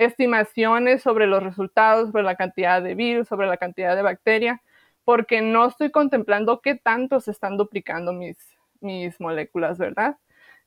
estimaciones 0.00 1.02
sobre 1.02 1.26
los 1.26 1.42
resultados, 1.42 2.10
sobre 2.10 2.24
la 2.24 2.36
cantidad 2.36 2.82
de 2.82 2.94
virus, 2.94 3.28
sobre 3.28 3.46
la 3.46 3.56
cantidad 3.56 3.94
de 3.94 4.02
bacteria, 4.02 4.62
porque 5.04 5.42
no 5.42 5.66
estoy 5.66 5.90
contemplando 5.90 6.60
qué 6.60 6.74
tanto 6.74 7.20
se 7.20 7.30
están 7.30 7.56
duplicando 7.56 8.12
mis, 8.12 8.38
mis 8.80 9.20
moléculas, 9.20 9.78
¿verdad? 9.78 10.16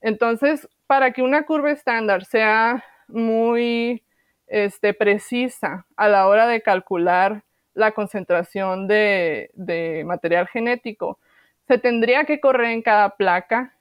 Entonces, 0.01 0.67
para 0.85 1.11
que 1.11 1.21
una 1.23 1.45
curva 1.45 1.71
estándar 1.71 2.25
sea 2.25 2.83
muy 3.07 4.03
este, 4.47 4.93
precisa 4.93 5.85
a 5.95 6.07
la 6.07 6.27
hora 6.27 6.45
de 6.45 6.61
calcular 6.61 7.43
la 7.73 7.91
concentración 7.91 8.87
de, 8.87 10.03
material 10.05 10.47
genético, 10.47 11.19
se 11.67 11.77
tendría 11.77 12.25
que 12.25 12.39
correr 12.39 12.71
en 12.71 12.81
cada 12.81 13.15
placa 13.15 13.73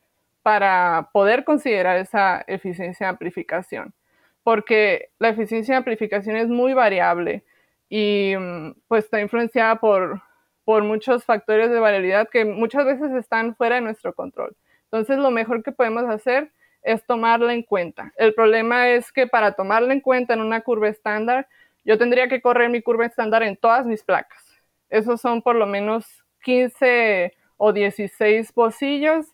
para 0.42 1.10
poder 1.12 1.44
considerar 1.44 1.98
esa 1.98 2.42
eficiencia 2.46 3.06
de 3.06 3.10
amplificación, 3.10 3.92
porque 4.42 5.10
la 5.18 5.30
eficiencia 5.30 5.74
de 5.74 5.78
amplificación 5.78 6.36
es 6.36 6.48
muy 6.48 6.74
variable 6.74 7.44
y 7.88 8.34
mm, 8.38 8.74
pues 8.88 9.04
está 9.04 9.20
influenciada 9.20 9.76
por, 9.76 10.22
por 10.64 10.82
muchos 10.82 11.24
factores 11.24 11.70
de 11.70 11.78
variabilidad 11.78 12.28
que 12.28 12.44
muchas 12.44 12.84
veces 12.84 13.12
están 13.12 13.54
fuera 13.56 13.76
de 13.76 13.82
nuestro 13.82 14.14
control. 14.14 14.56
Entonces, 14.84 15.18
lo 15.18 15.30
mejor 15.30 15.62
que 15.62 15.72
podemos 15.72 16.04
hacer 16.04 16.52
es 16.82 17.04
tomarla 17.06 17.54
en 17.54 17.62
cuenta. 17.62 18.12
El 18.16 18.34
problema 18.34 18.88
es 18.90 19.12
que 19.12 19.26
para 19.26 19.52
tomarla 19.52 19.92
en 19.92 20.00
cuenta 20.00 20.34
en 20.34 20.40
una 20.40 20.60
curva 20.62 20.88
estándar, 20.88 21.48
yo 21.84 21.98
tendría 21.98 22.28
que 22.28 22.40
correr 22.40 22.70
mi 22.70 22.82
curva 22.82 23.06
estándar 23.06 23.42
en 23.42 23.56
todas 23.56 23.86
mis 23.86 24.02
placas. 24.02 24.44
Esos 24.90 25.20
son 25.20 25.42
por 25.42 25.56
lo 25.56 25.66
menos 25.66 26.06
15 26.42 27.34
o 27.56 27.72
16 27.72 28.52
pocillos 28.52 29.26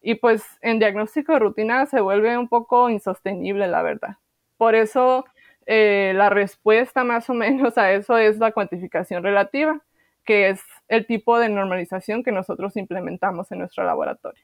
y 0.00 0.16
pues 0.16 0.42
en 0.60 0.78
diagnóstico 0.78 1.32
de 1.32 1.38
rutina 1.38 1.86
se 1.86 2.00
vuelve 2.00 2.36
un 2.36 2.48
poco 2.48 2.90
insostenible, 2.90 3.66
la 3.68 3.82
verdad. 3.82 4.16
Por 4.64 4.74
eso 4.74 5.26
eh, 5.66 6.14
la 6.16 6.30
respuesta 6.30 7.04
más 7.04 7.28
o 7.28 7.34
menos 7.34 7.76
a 7.76 7.92
eso 7.92 8.16
es 8.16 8.38
la 8.38 8.50
cuantificación 8.50 9.22
relativa, 9.22 9.82
que 10.24 10.48
es 10.48 10.62
el 10.88 11.06
tipo 11.06 11.38
de 11.38 11.50
normalización 11.50 12.22
que 12.22 12.32
nosotros 12.32 12.74
implementamos 12.78 13.52
en 13.52 13.58
nuestro 13.58 13.84
laboratorio. 13.84 14.42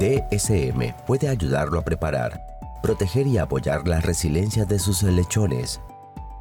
DSM 0.00 0.94
puede 1.06 1.28
ayudarlo 1.28 1.80
a 1.80 1.84
preparar 1.84 2.40
proteger 2.82 3.26
y 3.26 3.36
apoyar 3.36 3.86
la 3.86 4.00
resiliencia 4.00 4.64
de 4.64 4.78
sus 4.78 5.02
lechones, 5.02 5.82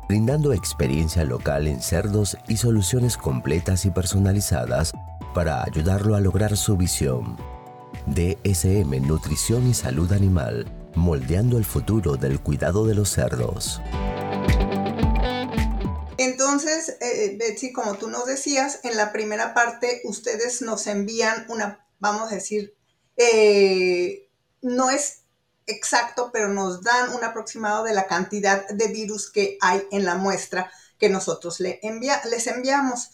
brindando 0.08 0.54
experiencia 0.54 1.26
local 1.26 1.68
en 1.68 1.82
cerdos 1.82 2.38
y 2.48 2.56
soluciones 2.56 3.18
completas 3.18 3.86
y 3.86 3.92
personalizadas 3.92 4.94
para 5.34 5.66
ayudarlo 5.66 6.16
a 6.16 6.22
lograr 6.22 6.56
su 6.56 6.78
visión. 6.78 7.36
DSM 8.06 9.06
Nutrición 9.06 9.68
y 9.68 9.74
Salud 9.74 10.14
Animal, 10.14 10.66
moldeando 10.96 11.58
el 11.58 11.66
futuro 11.66 12.16
del 12.16 12.40
cuidado 12.40 12.86
de 12.86 12.96
los 12.96 13.10
cerdos. 13.10 13.82
Entonces, 16.18 16.98
eh, 17.02 17.36
Betsy, 17.38 17.72
como 17.72 17.96
tú 17.96 18.10
nos 18.10 18.26
decías, 18.26 18.80
en 18.84 18.98
la 18.98 19.12
primera 19.12 19.54
parte 19.54 20.02
ustedes 20.06 20.62
nos 20.62 20.88
envían 20.88 21.46
una, 21.50 21.86
vamos 22.00 22.32
a 22.32 22.36
decir, 22.36 22.76
eh, 23.18 24.30
no 24.62 24.90
es 24.90 25.24
exacto, 25.68 26.32
pero 26.32 26.50
nos 26.50 26.82
dan 26.82 27.14
un 27.14 27.24
aproximado 27.24 27.84
de 27.84 27.94
la 27.94 28.08
cantidad 28.08 28.68
de 28.68 28.88
virus 28.88 29.32
que 29.32 29.58
hay 29.62 29.84
en 29.92 30.06
la 30.06 30.16
muestra 30.16 30.72
que 30.98 31.10
nosotros 31.10 31.60
le 31.60 31.80
les 31.82 32.48
enviamos. 32.48 33.10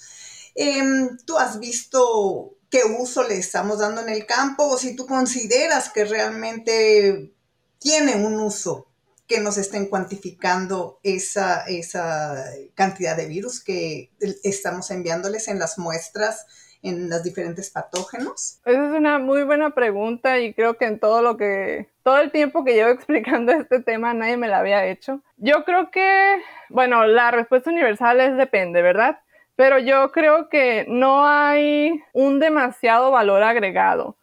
Em, 0.55 1.17
¿Tú 1.25 1.37
has 1.37 1.59
visto 1.59 2.57
qué 2.69 2.83
uso 2.83 3.23
le 3.23 3.37
estamos 3.37 3.79
dando 3.79 4.01
en 4.01 4.09
el 4.09 4.25
campo 4.25 4.65
o 4.65 4.77
si 4.77 4.95
tú 4.95 5.05
consideras 5.05 5.89
que 5.89 6.05
realmente 6.05 7.33
tiene 7.81 8.15
un 8.15 8.39
uso 8.39 8.87
que 9.27 9.39
nos 9.39 9.57
estén 9.57 9.87
cuantificando 9.87 10.99
esa, 11.03 11.65
esa 11.67 12.45
cantidad 12.75 13.17
de 13.17 13.25
virus 13.25 13.63
que 13.63 14.11
estamos 14.43 14.91
enviándoles 14.91 15.47
en 15.47 15.57
las 15.57 15.77
muestras 15.79 16.45
en 16.83 17.09
los 17.09 17.23
diferentes 17.23 17.69
patógenos? 17.69 18.59
Esa 18.65 18.85
es 18.85 18.91
una 18.91 19.19
muy 19.19 19.43
buena 19.43 19.71
pregunta 19.71 20.39
y 20.39 20.53
creo 20.53 20.77
que 20.77 20.85
en 20.85 20.99
todo 20.99 21.21
lo 21.21 21.37
que, 21.37 21.89
todo 22.03 22.19
el 22.19 22.31
tiempo 22.31 22.63
que 22.63 22.73
llevo 22.73 22.89
explicando 22.91 23.51
este 23.51 23.79
tema 23.79 24.13
nadie 24.13 24.37
me 24.37 24.47
la 24.47 24.59
había 24.59 24.85
hecho. 24.85 25.21
Yo 25.37 25.63
creo 25.63 25.91
que, 25.91 26.41
bueno, 26.69 27.05
la 27.05 27.31
respuesta 27.31 27.71
universal 27.71 28.19
es 28.21 28.37
depende, 28.37 28.81
¿verdad? 28.81 29.19
Pero 29.55 29.79
yo 29.79 30.11
creo 30.11 30.49
que 30.49 30.85
no 30.87 31.27
hay 31.27 32.01
un 32.13 32.39
demasiado 32.39 33.11
valor 33.11 33.43
agregado, 33.43 34.17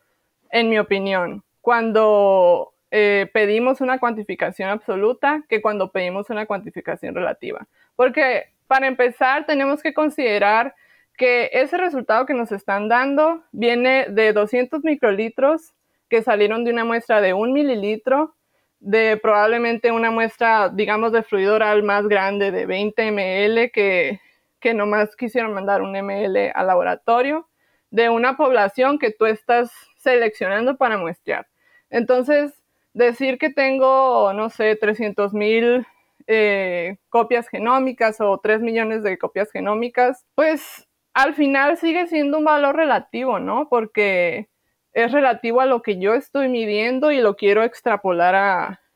en 0.51 0.69
mi 0.69 0.79
opinión, 0.79 1.45
cuando 1.61 2.73
eh, 2.91 3.29
pedimos 3.33 3.81
una 3.81 3.99
cuantificación 3.99 4.71
absoluta 4.71 5.45
que 5.49 5.61
cuando 5.61 5.93
pedimos 5.93 6.31
una 6.31 6.47
cuantificación 6.47 7.15
relativa. 7.15 7.67
Porque 7.97 8.47
para 8.67 8.87
empezar 8.87 9.47
tenemos 9.47 9.83
que 9.83 9.95
considerar 9.95 10.75
que 11.17 11.51
ese 11.53 11.77
resultado 11.77 12.27
que 12.27 12.35
nos 12.35 12.53
están 12.53 12.89
dando 12.89 13.43
viene 13.51 14.07
de 14.09 14.33
200 14.33 14.85
microlitros 14.85 15.75
que 16.09 16.23
salieron 16.23 16.65
de 16.65 16.73
una 16.73 16.85
muestra 16.85 17.21
de 17.21 17.35
un 17.35 17.53
mililitro, 17.53 18.35
de 18.81 19.17
probablemente 19.17 19.91
una 19.91 20.11
muestra, 20.11 20.69
digamos, 20.69 21.13
de 21.13 21.23
fluido 21.23 21.57
oral 21.57 21.83
más 21.83 22.07
grande 22.07 22.51
de 22.53 22.67
20 22.67 23.11
ml 23.11 23.71
que, 23.73 24.21
que 24.61 24.75
nomás 24.75 25.17
quisieron 25.17 25.53
mandar 25.53 25.83
un 25.83 25.93
ml 25.93 26.53
al 26.55 26.67
laboratorio, 26.67 27.49
de 27.91 28.09
una 28.09 28.37
población 28.37 28.99
que 28.99 29.11
tú 29.11 29.27
estás 29.27 29.71
seleccionando 29.97 30.77
para 30.77 30.99
muestrear. 30.99 31.47
Entonces, 31.91 32.58
decir 32.99 33.39
que 33.39 33.51
tengo, 33.51 34.33
no 34.35 34.51
sé, 34.51 34.77
300 34.77 35.33
mil 35.33 35.87
eh, 36.27 36.99
copias 37.09 37.49
genómicas 37.49 38.21
o 38.21 38.39
3 38.39 38.61
millones 38.61 39.03
de 39.03 39.19
copias 39.19 39.51
genómicas, 39.51 40.27
pues 40.35 40.87
al 41.15 41.35
final 41.35 41.77
sigue 41.79 42.07
siendo 42.07 42.39
un 42.39 42.45
valor 42.45 42.77
relativo, 42.77 43.39
¿no? 43.39 43.69
Porque 43.69 44.49
es 44.93 45.13
relativo 45.13 45.61
a 45.61 45.67
lo 45.67 45.81
que 45.83 45.99
yo 45.99 46.15
estoy 46.15 46.49
midiendo 46.49 47.11
y 47.13 47.21
lo 47.21 47.37
quiero 47.37 47.63
extrapolar 47.63 48.35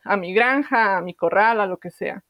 a, 0.05 0.17
mi 0.17 0.35
granja, 0.35 0.99
a 0.99 1.01
mi 1.01 1.15
corral, 1.15 1.61
a 1.61 1.67
lo 1.67 1.79
que 1.79 1.91
sea. 1.91 2.23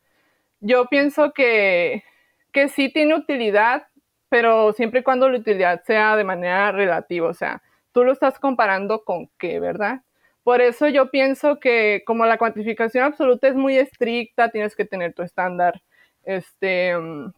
Yo 0.61 0.87
pienso 0.87 1.33
que, 1.33 2.05
que 2.53 2.69
sí 2.69 2.91
tiene 2.91 3.15
utilidad, 3.15 3.89
pero 4.29 4.73
siempre 4.73 5.01
y 5.01 5.03
cuando 5.03 5.29
la 5.29 5.39
utilidad 5.39 5.83
sea 5.85 6.17
de 6.17 6.25
manera 6.25 6.71
relativa, 6.71 7.29
o 7.29 7.35
sea, 7.35 7.63
tú 7.93 8.05
lo 8.05 8.13
estás 8.13 8.39
comparando 8.39 9.05
con 9.05 9.31
qué, 9.39 9.59
¿verdad? 9.59 10.03
Por 10.45 10.61
eso 10.61 10.89
yo 10.89 11.11
pienso 11.11 11.61
que 11.61 12.03
como 12.07 12.27
la 12.27 12.39
cuantificación 12.39 13.05
absoluta 13.05 13.49
es 13.49 13.55
muy 13.55 13.77
estricta, 13.79 14.51
tienes 14.51 14.75
que 14.75 14.85
tener 14.85 15.15
tu 15.15 15.23
estándar 15.23 15.83
este, 16.25 16.97
mm, 16.97 17.33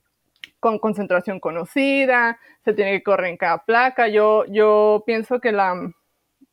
con 0.60 0.78
concentración 0.78 1.40
conocida, 1.40 2.38
se 2.64 2.72
tiene 2.72 2.92
que 2.92 3.02
correr 3.02 3.30
en 3.30 3.36
cada 3.36 3.64
placa. 3.64 4.08
Yo, 4.08 4.44
yo 4.46 5.04
pienso 5.06 5.40
que 5.40 5.52
la 5.52 5.74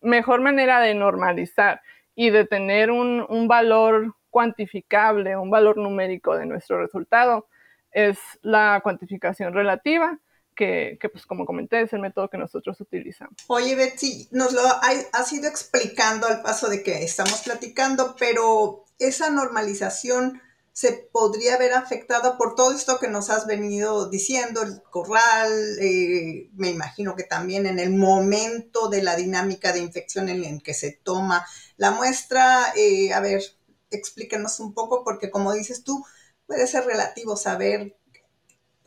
mejor 0.01 0.41
manera 0.41 0.81
de 0.81 0.93
normalizar 0.95 1.81
y 2.15 2.29
de 2.29 2.45
tener 2.45 2.91
un, 2.91 3.47
valor 3.47 4.15
cuantificable, 4.29 5.37
un 5.37 5.49
valor 5.49 5.77
numérico 5.77 6.35
de 6.37 6.45
nuestro 6.45 6.81
resultado, 6.81 7.47
es 7.91 8.19
la 8.41 8.79
cuantificación 8.83 9.53
relativa, 9.53 10.19
que, 10.55 10.97
pues 11.11 11.25
como 11.25 11.45
comenté, 11.45 11.81
es 11.81 11.93
el 11.93 12.01
método 12.01 12.29
que 12.29 12.37
nosotros 12.37 12.79
utilizamos. 12.79 13.35
Oye, 13.47 13.75
Betsy, 13.75 14.27
nos 14.31 14.53
lo 14.53 14.61
has 14.61 15.33
ido 15.33 15.47
explicando 15.47 16.27
al 16.27 16.41
paso 16.41 16.69
de 16.69 16.83
que 16.83 17.03
estamos 17.03 17.41
platicando, 17.41 18.15
pero 18.17 18.85
esa 18.99 19.29
normalización 19.29 20.41
se 20.73 20.93
podría 20.93 21.57
ver 21.57 21.73
afectada 21.73 22.37
por 22.37 22.55
todo 22.55 22.71
esto 22.71 22.97
que 22.99 23.09
nos 23.09 23.29
has 23.29 23.45
venido 23.45 24.09
diciendo, 24.09 24.61
el 24.61 24.81
corral, 24.81 25.51
eh, 25.81 26.49
me 26.55 26.69
imagino 26.69 27.15
que 27.15 27.23
también 27.23 27.65
en 27.65 27.77
el 27.77 27.91
momento 27.91 28.87
de 28.87 29.03
la 29.03 29.15
dinámica 29.15 29.73
de 29.73 29.79
infección 29.79 30.29
en 30.29 30.43
el 30.43 30.63
que 30.63 30.73
se 30.73 30.91
toma 30.91 31.45
la 31.75 31.91
muestra. 31.91 32.73
Eh, 32.75 33.13
a 33.13 33.19
ver, 33.19 33.43
explícanos 33.89 34.59
un 34.59 34.73
poco, 34.73 35.03
porque 35.03 35.29
como 35.29 35.51
dices 35.51 35.83
tú, 35.83 36.05
puede 36.47 36.67
ser 36.67 36.85
relativo 36.85 37.35
saber 37.35 37.97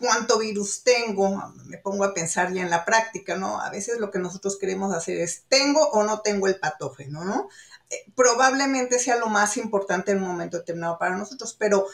cuánto 0.05 0.39
virus 0.39 0.85
tengo. 0.85 1.53
Me 1.67 1.79
pongo 1.79 2.05
a 2.05 2.15
pensar 2.15 2.53
ya 2.53 2.63
en 2.63 2.71
la 2.71 2.85
práctica, 2.85 3.37
¿no? 3.37 3.61
A 3.61 3.71
veces 3.71 3.99
lo 3.99 4.11
que 4.11 4.19
nosotros 4.19 4.59
queremos 4.59 4.95
hacer 4.95 5.19
es, 5.19 5.45
¿tengo 5.49 5.89
o 5.91 6.05
no 6.05 6.21
tengo 6.21 6.47
el 6.47 6.59
patógeno, 6.59 7.25
¿no? 7.25 7.49
Eh, 7.91 8.05
probablemente 8.15 8.99
sea 8.99 9.17
lo 9.17 9.29
más 9.29 9.57
importante 9.57 10.13
en 10.13 10.19
un 10.19 10.29
momento 10.29 10.59
determinado 10.59 10.99
para 10.99 11.17
nosotros, 11.17 11.57
pero 11.59 11.87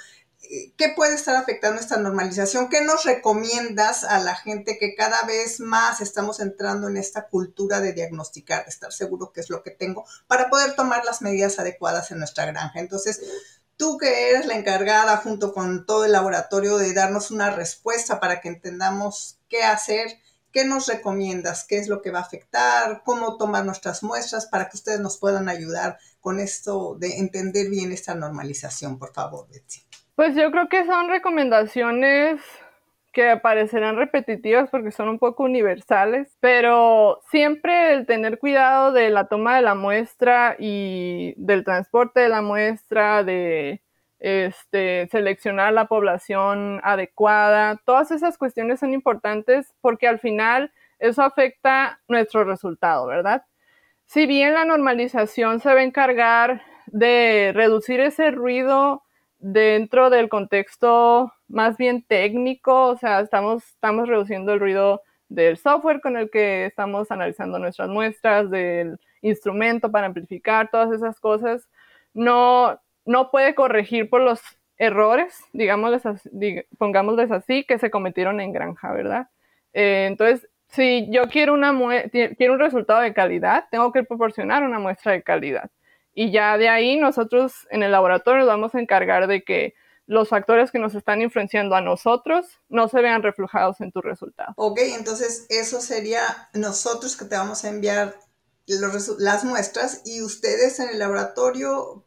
eh, 0.42 0.72
¿qué 0.76 0.92
puede 0.96 1.14
estar 1.14 1.36
afectando 1.36 1.80
esta 1.80 1.98
normalización? 1.98 2.68
¿Qué 2.68 2.82
nos 2.82 3.04
recomiendas 3.04 4.04
a 4.04 4.18
la 4.18 4.34
gente 4.34 4.78
que 4.78 4.94
cada 4.96 5.22
vez 5.24 5.60
más 5.60 6.00
estamos 6.00 6.40
entrando 6.40 6.88
en 6.88 6.96
esta 6.96 7.28
cultura 7.28 7.80
de 7.80 7.92
diagnosticar, 7.92 8.64
de 8.64 8.70
estar 8.70 8.92
seguro 8.92 9.32
qué 9.32 9.40
es 9.40 9.50
lo 9.50 9.62
que 9.62 9.70
tengo, 9.70 10.04
para 10.26 10.50
poder 10.50 10.74
tomar 10.74 11.04
las 11.04 11.22
medidas 11.22 11.58
adecuadas 11.58 12.10
en 12.10 12.18
nuestra 12.18 12.46
granja? 12.46 12.80
Entonces, 12.80 13.20
tú 13.80 13.96
que 13.96 14.28
eres 14.28 14.44
la 14.44 14.54
encargada 14.54 15.16
junto 15.16 15.54
con 15.54 15.86
todo 15.86 16.04
el 16.04 16.12
laboratorio 16.12 16.76
de 16.76 16.92
darnos 16.92 17.30
una 17.30 17.50
respuesta 17.50 18.20
para 18.20 18.42
que 18.42 18.48
entendamos 18.48 19.40
qué 19.48 19.64
hacer, 19.64 20.18
¿Qué 20.52 20.64
nos 20.64 20.88
recomiendas? 20.88 21.64
¿Qué 21.64 21.78
es 21.78 21.86
lo 21.86 22.02
que 22.02 22.10
va 22.10 22.18
a 22.18 22.22
afectar? 22.22 23.02
¿Cómo 23.04 23.36
tomar 23.36 23.64
nuestras 23.64 24.02
muestras 24.02 24.46
para 24.46 24.68
que 24.68 24.76
ustedes 24.76 24.98
nos 24.98 25.16
puedan 25.16 25.48
ayudar 25.48 25.98
con 26.18 26.40
esto 26.40 26.96
de 26.98 27.18
entender 27.18 27.70
bien 27.70 27.92
esta 27.92 28.16
normalización, 28.16 28.98
por 28.98 29.12
favor, 29.12 29.46
Betsy? 29.48 29.82
Pues 30.16 30.34
yo 30.34 30.50
creo 30.50 30.68
que 30.68 30.84
son 30.86 31.08
recomendaciones 31.08 32.40
que 33.12 33.36
parecerán 33.36 33.96
repetitivas 33.96 34.70
porque 34.70 34.92
son 34.92 35.08
un 35.08 35.18
poco 35.18 35.44
universales, 35.44 36.36
pero 36.40 37.20
siempre 37.30 37.92
el 37.94 38.06
tener 38.06 38.38
cuidado 38.38 38.92
de 38.92 39.10
la 39.10 39.26
toma 39.26 39.56
de 39.56 39.62
la 39.62 39.74
muestra 39.74 40.56
y 40.58 41.34
del 41.36 41.64
transporte 41.64 42.20
de 42.20 42.28
la 42.28 42.42
muestra, 42.42 43.24
de 43.24 43.82
este, 44.20 45.08
seleccionar 45.10 45.72
la 45.72 45.86
población 45.86 46.80
adecuada, 46.84 47.80
todas 47.84 48.10
esas 48.10 48.38
cuestiones 48.38 48.80
son 48.80 48.92
importantes 48.92 49.74
porque 49.80 50.06
al 50.06 50.20
final 50.20 50.72
eso 50.98 51.22
afecta 51.22 52.00
nuestro 52.06 52.44
resultado, 52.44 53.06
¿verdad? 53.06 53.44
Si 54.06 54.26
bien 54.26 54.54
la 54.54 54.64
normalización 54.64 55.60
se 55.60 55.72
va 55.72 55.80
a 55.80 55.84
encargar 55.84 56.62
de 56.86 57.52
reducir 57.54 58.00
ese 58.00 58.30
ruido 58.30 59.02
dentro 59.38 60.10
del 60.10 60.28
contexto 60.28 61.32
más 61.50 61.76
bien 61.76 62.02
técnico, 62.02 62.88
o 62.88 62.96
sea, 62.96 63.20
estamos, 63.20 63.64
estamos 63.64 64.08
reduciendo 64.08 64.52
el 64.52 64.60
ruido 64.60 65.02
del 65.28 65.56
software 65.56 66.00
con 66.00 66.16
el 66.16 66.30
que 66.30 66.66
estamos 66.66 67.10
analizando 67.10 67.58
nuestras 67.58 67.88
muestras, 67.88 68.50
del 68.50 68.98
instrumento 69.20 69.90
para 69.90 70.06
amplificar, 70.06 70.70
todas 70.70 70.92
esas 70.92 71.20
cosas. 71.20 71.68
No, 72.14 72.80
no 73.04 73.30
puede 73.30 73.54
corregir 73.54 74.08
por 74.08 74.22
los 74.22 74.40
errores, 74.76 75.38
digámosles 75.52 76.06
así, 76.06 76.62
pongámosles 76.78 77.30
así, 77.30 77.64
que 77.64 77.78
se 77.78 77.90
cometieron 77.90 78.40
en 78.40 78.52
granja, 78.52 78.92
¿verdad? 78.92 79.28
Eh, 79.72 80.06
entonces, 80.08 80.48
si 80.68 81.08
yo 81.10 81.28
quiero, 81.28 81.52
una 81.54 81.74
quiero 82.10 82.54
un 82.54 82.60
resultado 82.60 83.00
de 83.00 83.12
calidad, 83.12 83.66
tengo 83.70 83.92
que 83.92 84.04
proporcionar 84.04 84.62
una 84.62 84.78
muestra 84.78 85.12
de 85.12 85.22
calidad. 85.22 85.70
Y 86.14 86.30
ya 86.30 86.56
de 86.58 86.68
ahí 86.68 86.96
nosotros 86.96 87.66
en 87.70 87.82
el 87.82 87.92
laboratorio 87.92 88.40
nos 88.40 88.48
vamos 88.48 88.74
a 88.74 88.80
encargar 88.80 89.26
de 89.26 89.42
que 89.42 89.74
los 90.10 90.28
factores 90.28 90.72
que 90.72 90.80
nos 90.80 90.96
están 90.96 91.22
influenciando 91.22 91.76
a 91.76 91.80
nosotros 91.80 92.44
no 92.68 92.88
se 92.88 93.00
vean 93.00 93.22
reflejados 93.22 93.80
en 93.80 93.92
tu 93.92 94.00
resultado. 94.00 94.52
Ok, 94.56 94.80
entonces 94.82 95.46
eso 95.48 95.80
sería 95.80 96.48
nosotros 96.52 97.16
que 97.16 97.26
te 97.26 97.36
vamos 97.36 97.64
a 97.64 97.68
enviar 97.68 98.18
las 98.66 99.44
muestras 99.44 100.00
y 100.04 100.20
ustedes 100.22 100.80
en 100.80 100.88
el 100.88 100.98
laboratorio 100.98 102.04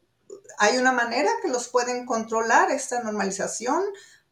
hay 0.57 0.77
una 0.79 0.91
manera 0.91 1.29
que 1.41 1.47
los 1.47 1.69
pueden 1.69 2.05
controlar 2.05 2.71
esta 2.71 3.01
normalización. 3.01 3.81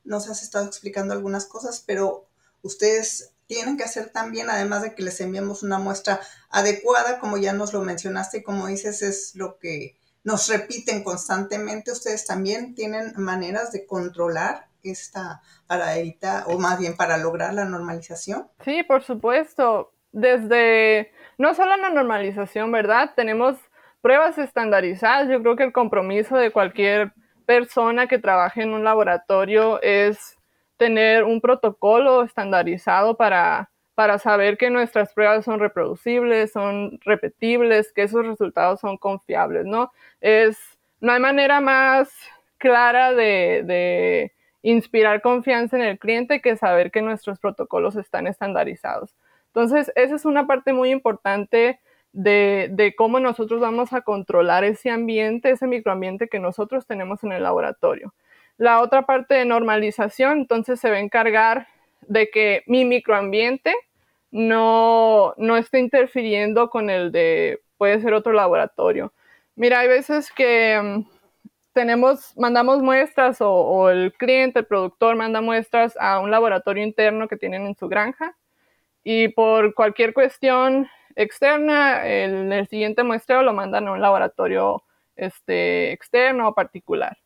Nos 0.03 0.29
has 0.29 0.43
estado 0.43 0.65
explicando 0.65 1.13
algunas 1.13 1.45
cosas, 1.45 1.81
pero 1.87 2.27
ustedes 2.63 3.31
tienen 3.47 3.77
que 3.77 3.85
hacer 3.85 4.09
también, 4.09 4.49
además 4.49 4.81
de 4.81 4.95
que 4.95 5.03
les 5.03 5.21
enviemos 5.21 5.63
una 5.63 5.79
muestra 5.79 6.19
adecuada, 6.49 7.21
como 7.21 7.37
ya 7.37 7.53
nos 7.53 7.71
lo 7.71 7.81
mencionaste 7.83 8.39
y 8.39 8.43
como 8.43 8.67
dices, 8.67 9.01
es 9.01 9.33
lo 9.35 9.59
que 9.59 9.97
nos 10.23 10.47
repiten 10.49 11.03
constantemente. 11.03 11.91
Ustedes 11.91 12.25
también 12.25 12.75
tienen 12.75 13.13
maneras 13.17 13.71
de 13.71 13.85
controlar 13.85 14.67
esta 14.83 15.41
para 15.67 15.97
evitar, 15.97 16.43
o 16.47 16.57
más 16.57 16.79
bien 16.79 16.95
para 16.95 17.17
lograr 17.17 17.53
la 17.53 17.65
normalización. 17.65 18.47
Sí, 18.63 18.83
por 18.83 19.03
supuesto. 19.03 19.91
Desde, 20.11 21.11
no 21.37 21.53
solo 21.55 21.77
la 21.77 21.89
normalización, 21.89 22.71
¿verdad? 22.71 23.11
Tenemos 23.15 23.57
pruebas 24.01 24.37
estandarizadas. 24.37 25.29
Yo 25.29 25.41
creo 25.41 25.55
que 25.55 25.63
el 25.63 25.71
compromiso 25.71 26.35
de 26.35 26.51
cualquier 26.51 27.13
persona 27.45 28.07
que 28.07 28.19
trabaje 28.19 28.63
en 28.63 28.73
un 28.73 28.83
laboratorio 28.83 29.81
es 29.81 30.37
tener 30.77 31.23
un 31.23 31.41
protocolo 31.41 32.23
estandarizado 32.23 33.15
para, 33.15 33.70
para 33.95 34.19
saber 34.19 34.57
que 34.57 34.69
nuestras 34.69 35.13
pruebas 35.13 35.45
son 35.45 35.59
reproducibles, 35.59 36.51
son 36.51 36.99
repetibles, 37.03 37.91
que 37.93 38.03
esos 38.03 38.25
resultados 38.25 38.79
son 38.79 38.97
confiables, 38.97 39.65
¿no? 39.65 39.91
Es, 40.21 40.57
no 40.99 41.11
hay 41.11 41.19
manera 41.19 41.61
más 41.61 42.09
clara 42.57 43.13
de, 43.13 43.63
de 43.65 44.33
inspirar 44.61 45.21
confianza 45.21 45.75
en 45.77 45.83
el 45.83 45.99
cliente 45.99 46.41
que 46.41 46.55
saber 46.55 46.91
que 46.91 47.01
nuestros 47.01 47.39
protocolos 47.39 47.95
están 47.95 48.27
estandarizados. 48.27 49.15
Entonces, 49.47 49.91
esa 49.95 50.15
es 50.15 50.25
una 50.25 50.47
parte 50.47 50.71
muy 50.71 50.91
importante 50.91 51.79
de, 52.13 52.93
cómo 52.97 53.19
nosotros 53.19 53.61
vamos 53.61 53.93
a 53.93 54.01
controlar 54.01 54.63
ese 54.63 54.89
ambiente, 54.89 55.51
ese 55.51 55.67
microambiente 55.67 56.27
que 56.27 56.39
nosotros 56.39 56.85
tenemos 56.85 57.23
en 57.23 57.31
el 57.31 57.43
laboratorio. 57.43 58.13
La 58.57 58.81
otra 58.81 59.05
parte 59.05 59.35
de 59.35 59.45
normalización, 59.45 60.39
entonces 60.39 60.79
se 60.79 60.89
va 60.89 60.97
a 60.97 61.01
encargar 61.01 61.67
de 62.07 62.29
que 62.29 62.63
mi 62.67 62.85
microambiente 62.85 63.73
no, 64.31 65.33
no 65.37 65.57
esté 65.57 65.79
interfiriendo 65.79 66.69
con 66.69 66.89
el 66.89 67.11
de, 67.11 67.61
puede 67.77 68.01
ser 68.01 68.13
otro 68.13 68.33
laboratorio. 68.33 69.13
Mira, 69.55 69.79
hay 69.79 69.87
veces 69.87 70.31
que 70.31 70.79
mm, 70.81 71.05
tenemos, 71.73 72.37
mandamos 72.37 72.81
muestras 72.81 73.37
o, 73.41 73.89
el 73.89 74.13
cliente, 74.13 74.59
el 74.59 74.65
productor 74.65 75.15
manda 75.15 75.41
muestras 75.41 75.97
a 75.99 76.19
un 76.19 76.31
laboratorio 76.31 76.83
interno 76.83 77.27
que 77.27 77.37
tienen 77.37 77.65
en 77.65 77.75
su 77.75 77.87
granja 77.87 78.35
y 79.03 79.29
por 79.29 79.73
cualquier 79.73 80.13
cuestión 80.13 80.87
externa, 81.15 82.07
el, 82.07 82.51
el 82.51 82.67
siguiente 82.67 83.03
muestreo 83.03 83.43
lo 83.43 83.53
mandan 83.53 83.87
a 83.87 83.91
un 83.93 84.01
laboratorio 84.01 84.83
este, 85.15 85.91
externo 85.91 86.47
o 86.49 86.55
particular. 86.55 87.17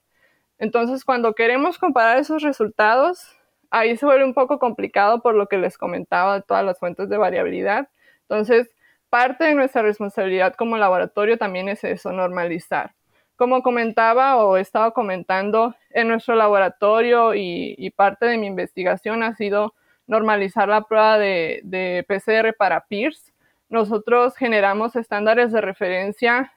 Entonces, 0.57 1.03
cuando 1.03 1.33
queremos 1.33 1.77
comparar 1.77 2.17
esos 2.17 2.41
resultados, 2.41 3.34
ahí 3.75 3.97
se 3.97 4.05
vuelve 4.05 4.23
un 4.23 4.33
poco 4.33 4.57
complicado 4.57 5.21
por 5.21 5.35
lo 5.35 5.47
que 5.47 5.57
les 5.57 5.77
comentaba 5.77 6.35
de 6.35 6.41
todas 6.41 6.63
las 6.63 6.79
fuentes 6.79 7.09
de 7.09 7.17
variabilidad. 7.17 7.89
Entonces, 8.21 8.69
parte 9.09 9.43
de 9.43 9.53
nuestra 9.53 9.81
responsabilidad 9.81 10.55
como 10.55 10.77
laboratorio 10.77 11.37
también 11.37 11.67
es 11.67 11.83
eso, 11.83 12.13
normalizar. 12.13 12.93
Como 13.35 13.61
comentaba 13.63 14.37
o 14.37 14.55
he 14.55 14.61
estado 14.61 14.93
comentando, 14.93 15.75
en 15.89 16.07
nuestro 16.07 16.35
laboratorio 16.35 17.35
y, 17.35 17.91
parte 17.97 18.25
de 18.27 18.37
mi 18.37 18.47
investigación 18.47 19.23
ha 19.23 19.35
sido 19.35 19.73
normalizar 20.07 20.69
la 20.69 20.81
prueba 20.83 21.17
de, 21.17 21.59
de 21.63 22.05
PCR 22.07 22.55
para 22.57 22.85
PIRS, 22.87 23.33
nosotros 23.67 24.37
generamos 24.37 24.95
estándares 24.95 25.51
de 25.51 25.59
referencia 25.59 26.53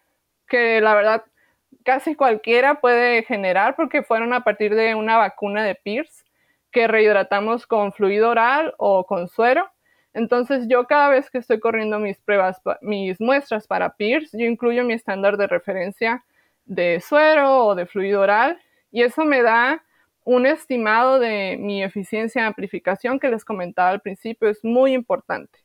que 0.46 0.80
la 0.80 0.94
verdad 0.94 1.24
casi 1.84 2.14
cualquiera 2.14 2.80
puede 2.80 3.24
generar 3.24 3.74
porque 3.74 4.02
fueron 4.02 4.32
a 4.34 4.44
partir 4.44 4.74
de 4.74 4.94
una 4.94 5.16
vacuna 5.16 5.64
de 5.64 5.74
PIRS 5.74 6.27
que 6.70 6.86
rehidratamos 6.86 7.66
con 7.66 7.92
fluido 7.92 8.30
oral 8.30 8.74
o 8.78 9.04
con 9.06 9.28
suero. 9.28 9.70
Entonces 10.14 10.66
yo 10.68 10.86
cada 10.86 11.10
vez 11.10 11.30
que 11.30 11.38
estoy 11.38 11.60
corriendo 11.60 11.98
mis 11.98 12.18
pruebas, 12.18 12.60
mis 12.80 13.20
muestras 13.20 13.66
para 13.66 13.94
PIRS, 13.94 14.32
yo 14.32 14.46
incluyo 14.46 14.84
mi 14.84 14.94
estándar 14.94 15.36
de 15.36 15.46
referencia 15.46 16.24
de 16.64 17.00
suero 17.00 17.66
o 17.66 17.74
de 17.74 17.86
fluido 17.86 18.20
oral 18.20 18.58
y 18.90 19.02
eso 19.02 19.24
me 19.24 19.42
da 19.42 19.82
un 20.24 20.44
estimado 20.44 21.18
de 21.18 21.56
mi 21.58 21.82
eficiencia 21.82 22.42
de 22.42 22.48
amplificación 22.48 23.18
que 23.18 23.30
les 23.30 23.44
comentaba 23.44 23.90
al 23.90 24.00
principio, 24.00 24.48
es 24.48 24.62
muy 24.62 24.92
importante. 24.92 25.58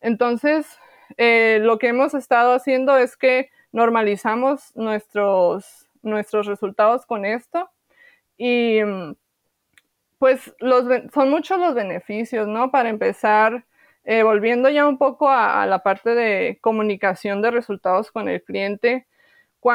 Entonces, 0.00 0.78
eh, 1.16 1.58
lo 1.62 1.78
que 1.78 1.88
hemos 1.88 2.14
estado 2.14 2.52
haciendo 2.52 2.96
es 2.96 3.16
que 3.16 3.50
normalizamos 3.72 4.74
nuestros, 4.76 5.88
nuestros 6.02 6.46
resultados 6.46 7.04
con 7.04 7.24
esto. 7.24 7.68
Y 8.38 8.78
pues 10.18 10.54
son 11.12 11.30
muchos 11.30 11.58
los 11.58 11.74
beneficios, 11.74 12.48
¿no? 12.48 12.70
Para 12.70 12.88
empezar, 12.88 13.64
eh, 14.04 14.22
volviendo 14.22 14.68
ya 14.68 14.86
un 14.88 14.98
poco 14.98 15.28
a, 15.28 15.66
la 15.66 15.82
parte 15.82 16.14
de 16.14 16.58
comunicación 16.60 17.42
de 17.42 17.50
resultados 17.50 18.10
con 18.10 18.28
el 18.28 18.42
cliente, 18.42 19.06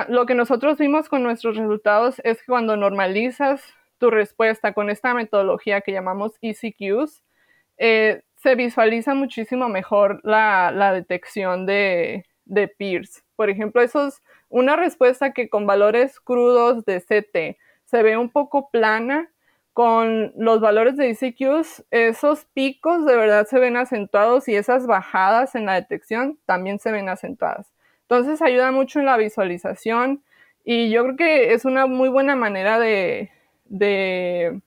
lo 0.08 0.26
que 0.26 0.36
nosotros 0.36 0.78
vimos 0.78 1.10
con 1.10 1.22
nuestros 1.24 1.58
resultados 1.58 2.22
es 2.24 2.40
que 2.40 2.46
cuando 2.48 2.78
normalizas 2.78 3.62
tu 3.98 4.10
respuesta 4.10 4.74
con 4.74 4.90
esta 4.90 5.14
metodología 5.14 5.82
que 5.82 5.92
llamamos 5.92 6.38
ECQs, 6.42 7.24
eh, 7.78 8.22
se 8.36 8.56
visualiza 8.56 9.14
muchísimo 9.14 9.70
mejor 9.70 10.22
la, 10.24 10.94
detección 10.94 11.66
de, 11.66 12.26
de, 12.46 12.68
peers. 12.68 13.24
Por 13.36 13.50
ejemplo, 13.50 13.82
eso 13.82 14.08
es 14.08 14.22
una 14.50 14.76
respuesta 14.76 15.34
que 15.34 15.50
con 15.50 15.68
valores 15.68 16.20
crudos 16.20 16.86
de 16.86 17.02
CT 17.02 17.60
se 17.86 18.04
ve 18.04 18.18
un 18.18 18.30
poco 18.30 18.70
plana, 18.72 19.30
con 19.74 20.34
los 20.36 20.60
valores 20.60 20.98
de 20.98 21.10
ECQs, 21.12 21.86
esos 21.92 22.46
picos 22.54 23.06
de 23.06 23.16
verdad 23.16 23.48
se 23.48 23.60
ven 23.60 23.78
acentuados 23.78 24.48
y 24.48 24.56
esas 24.56 24.86
bajadas 24.86 25.56
en 25.56 25.66
la 25.66 25.76
detección 25.76 26.38
también 26.46 26.80
se 26.80 26.92
ven 26.92 27.08
acentuadas. 27.08 27.72
Entonces 28.02 28.42
ayuda 28.42 28.72
mucho 28.72 29.00
en 29.00 29.06
la 29.06 29.16
visualización 29.16 30.24
y 30.66 30.90
yo 30.90 31.04
creo 31.04 31.16
que 31.16 31.54
es 31.54 31.64
una 31.66 31.88
muy 31.88 32.10
buena 32.10 32.36
manera 32.36 32.80
de, 32.80 33.32
de, 33.66 34.62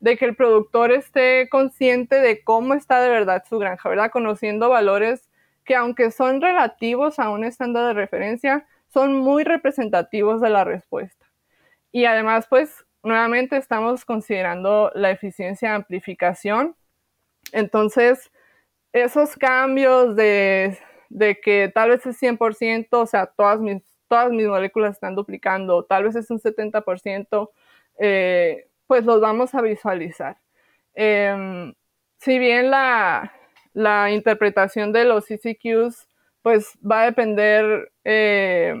que 0.00 0.24
el 0.24 0.34
productor 0.34 0.90
esté 0.92 1.48
consciente 1.48 2.20
de 2.20 2.42
cómo 2.42 2.74
está 2.74 3.00
de 3.00 3.10
verdad 3.10 3.44
su 3.48 3.58
granja, 3.58 3.88
¿verdad? 3.88 4.10
Conociendo 4.10 4.68
valores 4.68 5.30
que 5.64 5.76
aunque 5.76 6.10
son 6.10 6.40
relativos 6.40 7.18
a 7.18 7.30
un 7.30 7.44
estándar 7.44 7.86
de 7.86 7.94
referencia, 7.94 8.66
son 8.88 9.16
muy 9.16 9.44
representativos 9.44 10.40
de 10.40 10.50
la 10.50 10.64
respuesta. 10.64 11.24
Y 11.90 12.04
además, 12.04 12.46
pues 12.48 12.84
nuevamente 13.04 13.56
estamos 13.56 14.04
considerando 14.04 14.90
la 14.94 15.10
eficiencia 15.10 15.70
de 15.70 15.74
amplificación. 15.76 16.74
Entonces, 17.52 18.32
esos 18.92 19.36
cambios 19.36 20.16
de, 20.16 20.78
que 21.42 21.70
tal 21.74 21.90
vez 21.90 22.06
es 22.06 22.20
100%, 22.20 22.88
o 22.92 23.06
sea, 23.06 23.26
todas 23.26 23.60
mis, 23.60 23.82
todas 24.08 24.30
mis 24.30 24.46
moléculas 24.46 24.94
están 24.94 25.14
duplicando, 25.14 25.84
tal 25.84 26.04
vez 26.04 26.16
es 26.16 26.30
un 26.30 26.40
70%, 26.40 27.50
eh, 27.98 28.68
pues 28.86 29.04
los 29.04 29.20
vamos 29.20 29.54
a 29.54 29.62
visualizar. 29.62 30.38
Em, 30.94 31.74
si 32.18 32.38
bien 32.38 32.70
la, 32.70 33.32
interpretación 34.10 34.92
de 34.92 35.04
los 35.04 35.26
CCQs, 35.26 36.08
pues 36.42 36.78
va 36.80 37.02
a 37.02 37.06
depender 37.06 37.92
eh, 38.04 38.74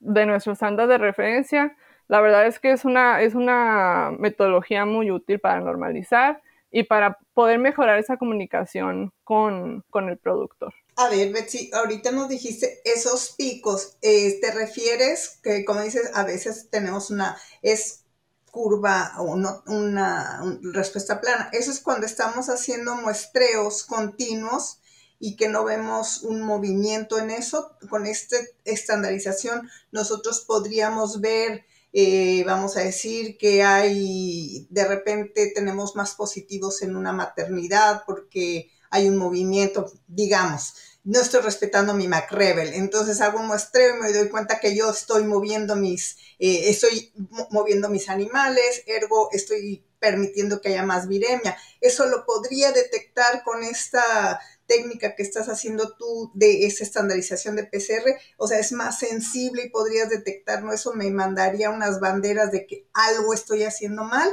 de 0.00 0.26
nuestros 0.26 0.54
estándar 0.54 0.88
de 0.88 0.98
referencia, 0.98 1.76
la 2.08 2.20
verdad 2.20 2.46
es 2.46 2.58
que 2.58 2.72
es 2.72 2.84
una, 2.84 3.22
es 3.22 3.34
una 3.34 4.10
metodología 4.18 4.84
muy 4.84 5.10
útil 5.10 5.40
para 5.40 5.60
normalizar 5.60 6.42
y 6.72 6.84
para 6.84 7.18
poder 7.34 7.58
mejorar 7.58 7.98
esa 7.98 8.16
comunicación 8.16 9.12
con, 9.24 9.84
el 10.08 10.18
productor. 10.18 10.74
A 10.96 11.08
ver, 11.08 11.32
Betsy, 11.32 11.70
ahorita 11.72 12.10
nos 12.10 12.28
dijiste 12.28 12.80
esos 12.84 13.34
picos, 13.36 13.96
eh, 14.00 14.38
¿te 14.40 14.50
refieres 14.52 15.38
que, 15.42 15.64
como 15.64 15.82
dices, 15.82 16.10
a 16.14 16.24
veces 16.24 16.68
tenemos 16.70 17.10
una, 17.10 17.36
es 17.60 18.04
curva 18.50 19.12
o 19.18 19.36
no, 19.36 19.62
una, 19.66 20.42
respuesta 20.62 21.20
plana? 21.20 21.50
Eso 21.52 21.70
es 21.70 21.80
cuando 21.80 22.06
estamos 22.06 22.48
haciendo 22.48 22.94
muestreos 22.96 23.84
continuos 23.84 24.80
y 25.18 25.36
que 25.36 25.48
no 25.48 25.64
vemos 25.64 26.22
un 26.22 26.42
movimiento 26.42 27.18
en 27.18 27.30
eso. 27.30 27.76
Con 27.90 28.06
esta 28.06 28.36
estandarización 28.64 29.70
nosotros 29.92 30.40
podríamos 30.40 31.20
ver 31.20 31.64
eh, 31.92 32.42
vamos 32.44 32.76
a 32.76 32.80
decir 32.80 33.36
que 33.36 33.62
hay, 33.62 34.66
de 34.70 34.84
repente 34.86 35.52
tenemos 35.54 35.94
más 35.94 36.14
positivos 36.14 36.82
en 36.82 36.96
una 36.96 37.12
maternidad 37.12 38.04
porque 38.06 38.70
hay 38.90 39.08
un 39.08 39.16
movimiento, 39.16 39.92
digamos, 40.06 40.74
no 41.04 41.20
estoy 41.20 41.40
respetando 41.40 41.94
mi 41.94 42.08
MacRebel, 42.08 42.74
entonces 42.74 43.20
hago 43.20 43.40
un 43.40 43.48
muestreo 43.48 43.96
y 43.96 44.00
me 44.00 44.12
doy 44.12 44.28
cuenta 44.28 44.60
que 44.60 44.76
yo 44.76 44.90
estoy 44.90 45.24
moviendo 45.24 45.74
mis, 45.74 46.16
eh, 46.38 46.70
estoy 46.70 47.12
moviendo 47.50 47.88
mis 47.88 48.08
animales, 48.08 48.84
ergo 48.86 49.28
estoy 49.32 49.84
permitiendo 49.98 50.60
que 50.60 50.70
haya 50.70 50.82
más 50.84 51.08
viremia. 51.08 51.56
Eso 51.80 52.06
lo 52.06 52.26
podría 52.26 52.72
detectar 52.72 53.42
con 53.44 53.62
esta 53.62 54.40
técnica 54.72 55.14
que 55.14 55.22
estás 55.22 55.48
haciendo 55.48 55.94
tú 55.96 56.30
de 56.34 56.66
esa 56.66 56.84
estandarización 56.84 57.56
de 57.56 57.64
PCR, 57.64 58.16
o 58.38 58.46
sea, 58.46 58.58
es 58.58 58.72
más 58.72 58.98
sensible 58.98 59.64
y 59.64 59.70
podrías 59.70 60.08
detectarlo, 60.08 60.72
eso 60.72 60.94
me 60.94 61.10
mandaría 61.10 61.70
unas 61.70 62.00
banderas 62.00 62.50
de 62.50 62.66
que 62.66 62.86
algo 62.94 63.34
estoy 63.34 63.64
haciendo 63.64 64.04
mal. 64.04 64.28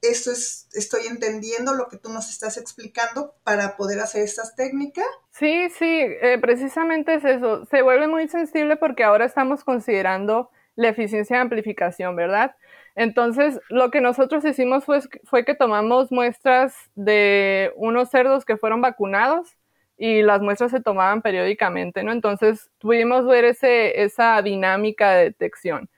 Esto 0.00 0.32
es, 0.32 0.68
estoy 0.72 1.06
entendiendo 1.06 1.74
lo 1.74 1.88
que 1.88 1.96
tú 1.96 2.08
nos 2.08 2.28
estás 2.28 2.56
explicando 2.56 3.34
para 3.44 3.76
poder 3.76 4.00
hacer 4.00 4.22
estas 4.22 4.56
técnicas. 4.56 5.06
Sí, 5.30 5.68
sí, 5.78 6.00
eh, 6.00 6.38
precisamente 6.40 7.14
es 7.14 7.24
eso. 7.24 7.66
Se 7.66 7.82
vuelve 7.82 8.08
muy 8.08 8.26
sensible 8.28 8.76
porque 8.76 9.04
ahora 9.04 9.26
estamos 9.26 9.62
considerando 9.62 10.50
la 10.74 10.88
eficiencia 10.88 11.36
de 11.36 11.42
amplificación, 11.42 12.16
¿verdad? 12.16 12.56
Entonces, 12.96 13.60
lo 13.68 13.90
que 13.90 14.00
nosotros 14.00 14.44
hicimos 14.44 14.84
fue 14.84 15.44
que 15.44 15.54
tomamos 15.54 16.10
muestras 16.10 16.74
de 16.94 17.72
unos 17.76 18.10
cerdos 18.10 18.44
que 18.44 18.56
fueron 18.56 18.80
vacunados 18.80 19.56
y 20.02 20.22
las 20.22 20.42
muestras 20.42 20.72
se 20.72 20.80
tomaban 20.80 21.22
periódicamente, 21.22 22.02
¿no? 22.02 22.10
Entonces 22.10 22.72
pudimos 22.80 23.24
ver 23.24 23.44
ese, 23.44 24.02
esa 24.02 24.42
dinámica 24.42 25.12
de 25.12 25.24
detección. 25.26 25.88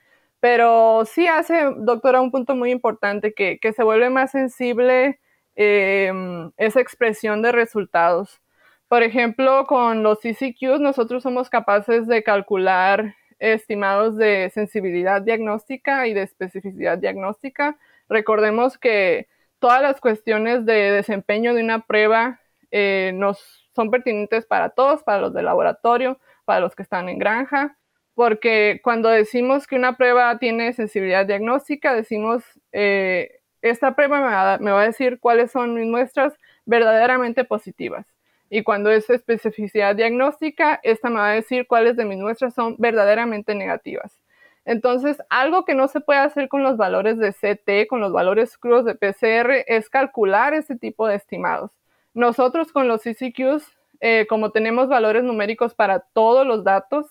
Pero 0.41 1.07
sí 1.07 1.27
hace, 1.27 1.71
doctora, 1.79 2.21
un 2.21 2.31
punto 2.31 2.55
muy 2.55 2.71
importante, 2.71 3.33
que, 3.33 3.59
que 3.59 3.73
se 3.73 3.83
vuelve 3.83 4.11
más 4.11 4.31
sensible 4.33 5.21
em, 5.55 6.53
esa 6.59 6.81
expresión 6.83 7.41
de 7.41 7.53
resultados. 7.53 8.43
Por 8.89 9.03
ejemplo, 9.03 9.65
con 9.67 10.03
los 10.03 10.19
CCQs 10.21 10.81
nosotros 10.81 11.23
somos 11.23 11.49
capaces 11.49 12.07
de 12.07 12.23
calcular 12.23 13.15
estimados 13.39 14.19
de 14.19 14.51
sensibilidad 14.53 15.23
diagnóstica 15.23 16.07
y 16.07 16.13
de 16.13 16.25
especificidad 16.25 16.99
diagnóstica. 16.99 17.79
Recordemos 18.11 18.77
que 18.77 19.29
todas 19.61 19.81
las 19.81 19.99
cuestiones 20.03 20.67
de 20.67 20.93
desempeño 20.93 21.55
de 21.55 21.63
una 21.63 21.87
prueba 21.87 22.43
eh, 22.77 23.13
nos 23.15 23.69
son 23.73 23.93
pertinentes 23.93 24.47
para 24.47 24.71
todos, 24.71 25.05
para 25.05 25.21
los 25.21 25.33
de 25.33 25.45
laboratorio, 25.45 26.19
para 26.45 26.59
los 26.59 26.75
que 26.75 26.83
están 26.83 27.09
en 27.09 27.21
granja, 27.21 27.77
porque 28.17 28.81
cuando 28.83 29.11
decimos 29.11 29.69
que 29.69 29.77
una 29.77 29.97
prueba 29.97 30.39
tiene 30.39 30.73
sensibilidad 30.73 31.25
diagnóstica, 31.25 31.95
decimos, 31.95 32.43
eh, 32.73 33.41
esta 33.63 33.95
prueba 33.95 34.59
me 34.59 34.73
va, 34.73 34.83
a 34.83 34.87
decir 34.87 35.21
cuáles 35.21 35.53
son 35.53 35.75
mis 35.75 35.87
muestras 35.87 36.35
verdaderamente 36.67 37.45
positivas. 37.45 38.07
Y 38.51 38.65
cuando 38.65 38.91
es 38.91 39.09
especificidad 39.09 39.95
diagnóstica, 39.95 40.81
esta 40.83 41.11
me 41.11 41.21
va 41.21 41.31
a 41.31 41.35
decir 41.35 41.69
cuáles 41.69 41.95
de 41.95 42.05
mis 42.05 42.19
muestras 42.19 42.55
son 42.55 42.75
verdaderamente 42.79 43.55
negativas. 43.55 44.19
Entonces, 44.65 45.23
algo 45.31 45.65
que 45.65 45.77
no 45.77 45.87
se 45.87 46.01
puede 46.01 46.19
hacer 46.19 46.49
con 46.49 46.65
los 46.65 46.77
valores 46.77 47.19
de 47.19 47.33
CT, 47.33 47.87
con 47.89 48.01
los 48.01 48.13
valores 48.13 48.59
crudos 48.59 48.85
de 48.85 48.97
PCR, 48.97 49.63
es 49.69 49.89
calcular 49.89 50.55
ese 50.55 50.75
tipo 50.75 51.07
de 51.07 51.15
estimados. 51.15 51.71
Nosotros 52.15 52.73
con 52.73 52.89
los 52.89 53.03
CCQs, 53.03 53.65
eh, 54.01 54.27
como 54.29 54.51
tenemos 54.51 54.89
valores 54.89 55.25
numéricos 55.25 55.75
para 55.75 56.01
todos 56.01 56.47
los 56.47 56.65
datos, 56.65 57.07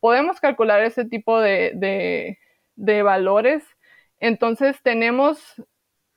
podemos 0.00 0.40
calcular 0.40 0.82
ese 0.82 1.04
tipo 1.04 1.40
de, 1.40 2.38
valores. 2.76 3.64
Entonces 4.18 4.80
tenemos, 4.82 5.38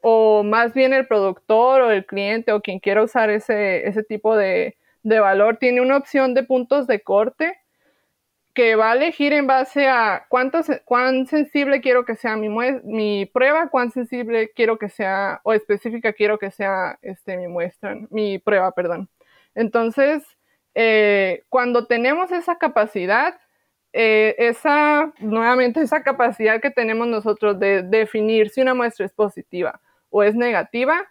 o 0.02 0.44
más 0.44 0.74
bien 0.74 0.94
el 0.94 1.08
productor 1.08 1.82
o 1.82 1.92
el 1.92 2.06
cliente 2.06 2.54
o 2.54 2.62
quien 2.62 2.80
quiera 2.80 3.04
usar 3.04 3.30
ese, 3.30 3.88
ese 3.88 4.04
tipo 4.04 4.36
de, 4.36 4.78
de 5.04 5.20
valor, 5.20 5.58
tiene 5.58 5.82
una 5.82 5.98
opción 5.98 6.34
de 6.34 6.44
puntos 6.44 6.88
de 6.88 7.02
corte 7.02 7.59
que 8.54 8.76
va 8.76 8.92
a 8.92 8.96
elegir 8.96 9.34
en 9.34 9.48
base 9.48 9.88
a 9.88 10.26
cuánto, 10.30 10.62
cuán 10.86 11.28
sensible 11.28 11.82
quiero 11.82 12.06
que 12.06 12.16
sea 12.16 12.36
mi, 12.36 12.50
mi 12.84 13.26
prueba, 13.26 13.70
cuán 13.70 13.92
sensible 13.92 14.52
quiero 14.56 14.78
que 14.78 14.90
sea, 14.90 15.42
o 15.44 15.54
específica 15.54 16.14
quiero 16.14 16.38
que 16.40 16.52
sea 16.52 16.98
este, 17.02 17.38
mi 17.38 17.48
muestra, 17.48 17.96
mi 18.10 18.40
prueba, 18.40 18.72
perdón. 18.74 19.10
Entonces, 19.56 20.24
eh, 20.76 21.44
cuando 21.50 21.88
tenemos 21.88 22.32
esa 22.32 22.58
capacidad, 22.58 23.40
eh, 23.94 24.36
esa, 24.38 25.14
nuevamente, 25.20 25.82
esa 25.82 26.04
capacidad 26.04 26.62
que 26.62 26.72
tenemos 26.72 27.08
nosotros 27.08 27.60
de 27.60 27.84
definir 27.84 28.50
si 28.50 28.62
una 28.62 28.74
muestra 28.74 29.06
es 29.06 29.14
positiva 29.14 29.82
o 30.10 30.24
es 30.24 30.36
negativa, 30.36 31.08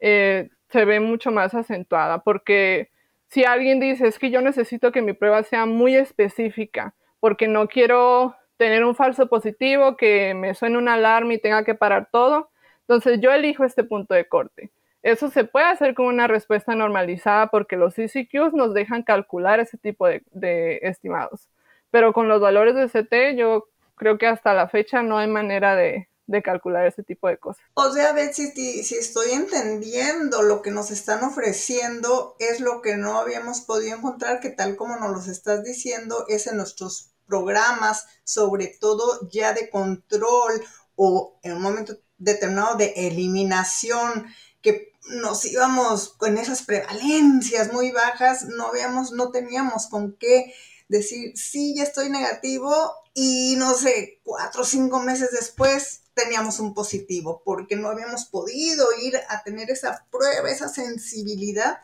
eh, 0.00 0.48
se 0.70 0.84
ve 0.84 1.00
mucho 1.00 1.30
más 1.30 1.54
acentuada 1.54 2.22
porque 2.22 2.90
si 3.34 3.44
alguien 3.44 3.80
dice, 3.80 4.06
es 4.06 4.20
que 4.20 4.30
yo 4.30 4.40
necesito 4.40 4.92
que 4.92 5.02
mi 5.02 5.12
prueba 5.12 5.42
sea 5.42 5.66
muy 5.66 5.96
específica, 5.96 6.94
porque 7.18 7.48
no 7.48 7.66
quiero 7.66 8.36
tener 8.56 8.84
un 8.84 8.94
falso 8.94 9.26
positivo, 9.26 9.96
que 9.96 10.34
me 10.34 10.54
suene 10.54 10.78
una 10.78 10.94
alarma 10.94 11.34
y 11.34 11.40
tenga 11.40 11.64
que 11.64 11.74
parar 11.74 12.08
todo, 12.12 12.50
entonces 12.82 13.18
yo 13.20 13.32
elijo 13.32 13.64
este 13.64 13.82
punto 13.82 14.14
de 14.14 14.28
corte. 14.28 14.70
Eso 15.02 15.30
se 15.30 15.42
puede 15.42 15.66
hacer 15.66 15.94
con 15.94 16.06
una 16.06 16.28
respuesta 16.28 16.76
normalizada 16.76 17.48
porque 17.48 17.76
los 17.76 17.94
CCQs 17.96 18.52
nos 18.52 18.72
dejan 18.72 19.02
calcular 19.02 19.58
ese 19.58 19.78
tipo 19.78 20.06
de, 20.06 20.78
estimados. 20.82 21.48
Pero 21.90 22.12
con 22.12 22.28
los 22.28 22.40
valores 22.40 22.76
de 22.76 22.88
CT 22.88 23.36
yo 23.36 23.66
creo 23.96 24.16
que 24.16 24.28
hasta 24.28 24.54
la 24.54 24.68
fecha 24.68 25.02
no 25.02 25.18
hay 25.18 25.26
manera 25.26 25.74
de, 25.74 26.06
de 26.26 26.42
calcular 26.42 26.86
ese 26.86 27.02
tipo 27.02 27.28
de 27.28 27.38
cosas. 27.38 27.62
O 27.74 27.92
sea, 27.92 28.12
Betsy, 28.12 28.50
si, 28.52 28.82
si 28.82 28.94
estoy 28.96 29.32
entendiendo 29.32 30.42
lo 30.42 30.62
que 30.62 30.70
nos 30.70 30.90
están 30.90 31.22
ofreciendo 31.22 32.36
es 32.38 32.60
lo 32.60 32.80
que 32.80 32.96
no 32.96 33.18
habíamos 33.18 33.60
podido 33.60 33.96
encontrar, 33.96 34.40
que 34.40 34.50
tal 34.50 34.76
como 34.76 34.96
nos 34.96 35.12
los 35.12 35.28
estás 35.28 35.64
diciendo, 35.64 36.24
es 36.28 36.46
en 36.46 36.56
nuestros 36.56 37.10
programas, 37.26 38.06
sobre 38.24 38.68
todo 38.68 39.28
ya 39.30 39.52
de 39.52 39.70
control 39.70 40.62
o 40.96 41.38
en 41.42 41.52
un 41.52 41.62
momento 41.62 41.98
determinado 42.18 42.76
de 42.76 42.92
eliminación, 42.96 44.26
que 44.62 44.92
nos 45.10 45.44
íbamos 45.44 46.10
con 46.10 46.38
esas 46.38 46.62
prevalencias 46.62 47.72
muy 47.72 47.90
bajas, 47.90 48.46
no 48.46 48.68
habíamos, 48.68 49.12
no 49.12 49.30
teníamos 49.30 49.88
con 49.88 50.16
qué 50.16 50.54
decir, 50.98 51.36
sí, 51.36 51.74
ya 51.76 51.82
estoy 51.82 52.08
negativo 52.08 52.74
y 53.14 53.54
no 53.58 53.74
sé, 53.74 54.20
cuatro 54.22 54.62
o 54.62 54.64
cinco 54.64 55.00
meses 55.00 55.30
después 55.32 56.02
teníamos 56.14 56.60
un 56.60 56.74
positivo, 56.74 57.42
porque 57.44 57.76
no 57.76 57.88
habíamos 57.88 58.24
podido 58.26 58.86
ir 59.02 59.16
a 59.28 59.42
tener 59.42 59.70
esa 59.70 60.06
prueba, 60.10 60.50
esa 60.50 60.68
sensibilidad. 60.68 61.78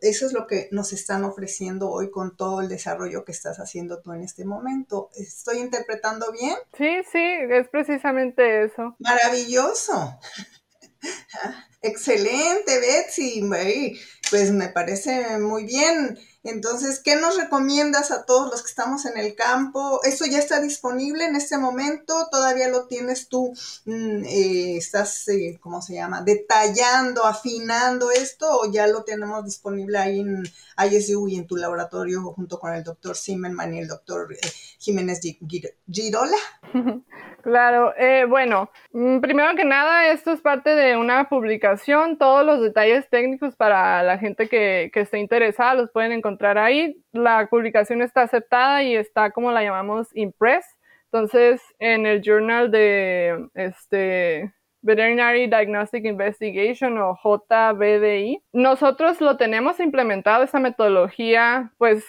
Eso 0.00 0.26
es 0.26 0.32
lo 0.32 0.46
que 0.46 0.68
nos 0.70 0.92
están 0.92 1.24
ofreciendo 1.24 1.90
hoy 1.90 2.10
con 2.10 2.36
todo 2.36 2.60
el 2.60 2.68
desarrollo 2.68 3.24
que 3.24 3.32
estás 3.32 3.58
haciendo 3.58 4.00
tú 4.00 4.12
en 4.12 4.22
este 4.22 4.44
momento. 4.44 5.10
¿Estoy 5.16 5.58
interpretando 5.58 6.30
bien? 6.30 6.56
Sí, 6.76 7.02
sí, 7.10 7.24
es 7.50 7.68
precisamente 7.68 8.64
eso. 8.64 8.94
Maravilloso. 8.98 10.18
Excelente, 11.82 12.78
Betsy. 12.80 13.42
Pues 14.30 14.52
me 14.52 14.68
parece 14.68 15.38
muy 15.38 15.64
bien. 15.64 16.18
Entonces, 16.48 17.00
¿qué 17.00 17.16
nos 17.16 17.36
recomiendas 17.36 18.10
a 18.10 18.24
todos 18.24 18.50
los 18.50 18.62
que 18.62 18.68
estamos 18.68 19.04
en 19.04 19.18
el 19.18 19.34
campo? 19.34 20.00
¿Eso 20.04 20.24
ya 20.26 20.38
está 20.38 20.60
disponible 20.60 21.24
en 21.24 21.36
este 21.36 21.58
momento? 21.58 22.28
¿Todavía 22.30 22.68
lo 22.68 22.86
tienes 22.86 23.28
tú? 23.28 23.52
Mm, 23.84 24.24
eh, 24.24 24.76
¿Estás, 24.76 25.28
eh, 25.28 25.58
¿cómo 25.60 25.82
se 25.82 25.94
llama? 25.94 26.22
¿Detallando, 26.22 27.24
afinando 27.24 28.10
esto 28.10 28.46
o 28.60 28.70
ya 28.70 28.86
lo 28.86 29.02
tenemos 29.04 29.44
disponible 29.44 29.98
ahí 29.98 30.20
en 30.20 30.44
ISU 30.90 31.28
y 31.28 31.36
en 31.36 31.46
tu 31.46 31.56
laboratorio 31.56 32.22
junto 32.32 32.60
con 32.60 32.74
el 32.74 32.84
doctor 32.84 33.16
Zimmerman 33.16 33.74
y 33.74 33.78
el 33.80 33.88
doctor 33.88 34.32
eh, 34.32 34.38
Jiménez 34.78 35.20
Girola? 35.90 36.38
Claro, 37.46 37.94
eh, 37.96 38.24
bueno, 38.28 38.72
mm, 38.90 39.20
primero 39.20 39.54
que 39.54 39.64
nada, 39.64 40.08
esto 40.10 40.32
es 40.32 40.40
parte 40.40 40.70
de 40.70 40.96
una 40.96 41.28
publicación. 41.28 42.18
Todos 42.18 42.44
los 42.44 42.60
detalles 42.60 43.08
técnicos 43.08 43.54
para 43.54 44.02
la 44.02 44.18
gente 44.18 44.48
que, 44.48 44.90
que 44.92 45.02
esté 45.02 45.20
interesada 45.20 45.74
los 45.74 45.92
pueden 45.92 46.10
encontrar 46.10 46.58
ahí. 46.58 47.00
La 47.12 47.46
publicación 47.46 48.02
está 48.02 48.22
aceptada 48.22 48.82
y 48.82 48.96
está 48.96 49.30
como 49.30 49.52
la 49.52 49.62
llamamos 49.62 50.08
impress. 50.16 50.66
Entonces, 51.04 51.62
en 51.78 52.04
el 52.06 52.20
journal 52.20 52.72
de 52.72 53.48
este, 53.54 54.52
Veterinary 54.82 55.46
Diagnostic 55.46 56.04
Investigation 56.04 56.98
o 56.98 57.16
JBDI. 57.22 58.42
Nosotros 58.54 59.20
lo 59.20 59.36
tenemos 59.36 59.78
implementado, 59.78 60.42
esa 60.42 60.58
metodología, 60.58 61.70
pues 61.78 62.04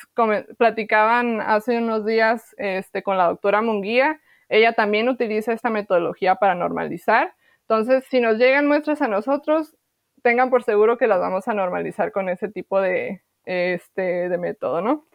platicaban 0.57 1.41
hace 1.41 1.77
unos 1.77 2.07
días 2.07 2.55
este, 2.57 3.03
con 3.03 3.19
la 3.19 3.27
doctora 3.27 3.61
Munguía 3.61 4.19
ella 4.49 4.73
también 4.73 5.09
utiliza 5.09 5.53
esta 5.53 5.69
metodología 5.69 6.35
para 6.35 6.55
normalizar. 6.55 7.33
Entonces, 7.61 8.05
si 8.09 8.21
nos 8.21 8.37
llegan 8.37 8.67
muestras 8.67 9.01
a 9.01 9.07
nosotros, 9.07 9.75
tengan 10.23 10.49
por 10.49 10.63
seguro 10.63 10.97
que 10.97 11.07
las 11.07 11.19
vamos 11.19 11.47
a 11.47 11.53
normalizar 11.53 12.11
con 12.11 12.29
ese 12.29 12.49
tipo 12.49 12.81
de, 12.81 13.21
este, 13.45 14.29
de 14.29 14.37
método, 14.37 14.81
¿no? 14.81 15.05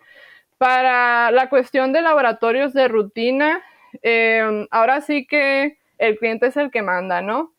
Para 0.59 1.31
la 1.31 1.49
cuestión 1.49 1.93
de 1.93 2.03
laboratorios 2.03 2.73
de 2.73 2.89
rutina, 2.89 3.63
em, 4.03 4.67
ahora 4.71 5.01
sí 5.01 5.27
que 5.27 5.79
el 5.99 6.19
cliente 6.19 6.47
es 6.47 6.57
el 6.57 6.71
que 6.71 6.83
manda, 6.83 7.23
¿no? 7.23 7.53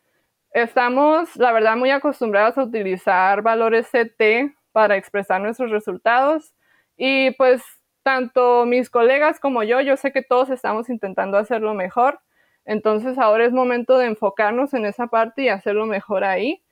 Estamos, 0.51 1.35
la 1.35 1.51
verdad, 1.51 1.75
muy 1.75 1.91
acostumbrados 1.91 2.57
a 2.57 2.63
utilizar 2.63 3.41
valores 3.41 3.87
CT 3.91 4.55
para 4.71 4.97
expresar 4.97 5.41
nuestros 5.41 5.71
resultados 5.71 6.53
y 6.97 7.31
pues 7.31 7.63
tanto 8.03 8.65
mis 8.65 8.89
colegas 8.89 9.39
como 9.39 9.63
yo, 9.63 9.81
yo 9.81 9.97
sé 9.97 10.11
que 10.11 10.21
todos 10.21 10.49
estamos 10.49 10.89
intentando 10.89 11.37
hacerlo 11.37 11.73
mejor. 11.73 12.19
Entonces 12.65 13.17
ahora 13.17 13.45
es 13.45 13.51
momento 13.51 13.97
de 13.97 14.07
enfocarnos 14.07 14.73
en 14.73 14.85
esa 14.85 15.07
parte 15.07 15.43
y 15.43 15.49
hacerlo 15.49 15.85
mejor 15.85 16.23
ahí. 16.23 16.63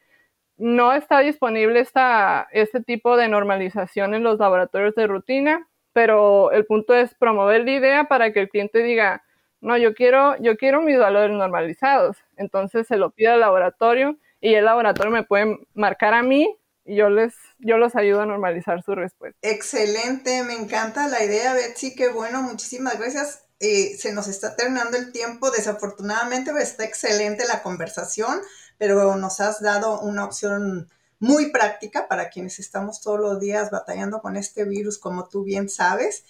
No 0.58 0.94
está 0.94 1.20
disponible 1.20 1.80
esta, 1.80 2.48
este 2.52 2.82
tipo 2.82 3.18
de 3.18 3.28
normalización 3.28 4.14
en 4.14 4.24
los 4.24 4.40
laboratorios 4.40 4.96
de 4.96 5.08
rutina, 5.08 5.68
pero 5.94 6.52
el 6.52 6.66
punto 6.66 6.94
es 6.94 7.16
promover 7.16 7.66
la 7.66 7.72
idea 7.72 8.04
para 8.06 8.32
que 8.32 8.42
el 8.42 8.50
cliente 8.50 8.84
diga, 8.84 9.24
no, 9.62 9.78
yo 9.78 9.94
quiero, 9.94 10.36
yo 10.40 10.58
quiero 10.58 10.82
mis 10.82 11.00
valores 11.00 11.36
normalizados. 11.36 12.18
Entonces 12.38 12.88
se 12.88 12.98
lo 12.98 13.12
pide 13.12 13.30
al 13.30 13.40
laboratorio 13.40 14.18
y 14.40 14.54
el 14.56 14.66
laboratorio 14.66 15.12
me 15.12 15.24
puede 15.24 15.60
marcar 15.74 16.14
a 16.14 16.24
mí 16.24 16.58
y 16.86 16.98
yo 16.98 17.10
les 17.10 17.34
yo 17.60 17.78
los 17.78 17.96
ayudo 17.96 18.22
a 18.22 18.26
normalizar 18.26 18.82
su 18.84 18.96
respuesta. 18.96 19.38
Excelente, 19.42 20.44
me 20.44 20.54
encanta 20.54 21.08
la 21.08 21.24
idea, 21.24 21.54
Betsy, 21.54 21.96
qué 21.96 22.10
bueno, 22.10 22.42
muchísimas 22.42 22.98
gracias. 22.98 23.44
Eh, 23.60 23.96
se 23.98 24.12
nos 24.12 24.28
está 24.28 24.56
terminando 24.56 24.98
el 24.98 25.12
tiempo, 25.12 25.52
desafortunadamente 25.52 26.52
pues, 26.52 26.70
está 26.70 26.84
excelente 26.84 27.46
la 27.46 27.62
conversación, 27.62 28.42
pero 28.80 29.16
nos 29.16 29.40
has 29.40 29.62
dado 29.62 30.00
una 30.02 30.26
opción 30.26 30.90
muy 31.20 31.52
práctica 31.52 32.08
para 32.08 32.30
quienes 32.30 32.58
estamos 32.58 33.02
todos 33.02 33.20
los 33.20 33.40
días 33.40 33.70
batallando 33.70 34.22
con 34.22 34.36
este 34.36 34.64
virus, 34.64 34.98
como 34.98 35.30
tú 35.30 35.44
bien 35.44 35.70
sabes. 35.70 36.24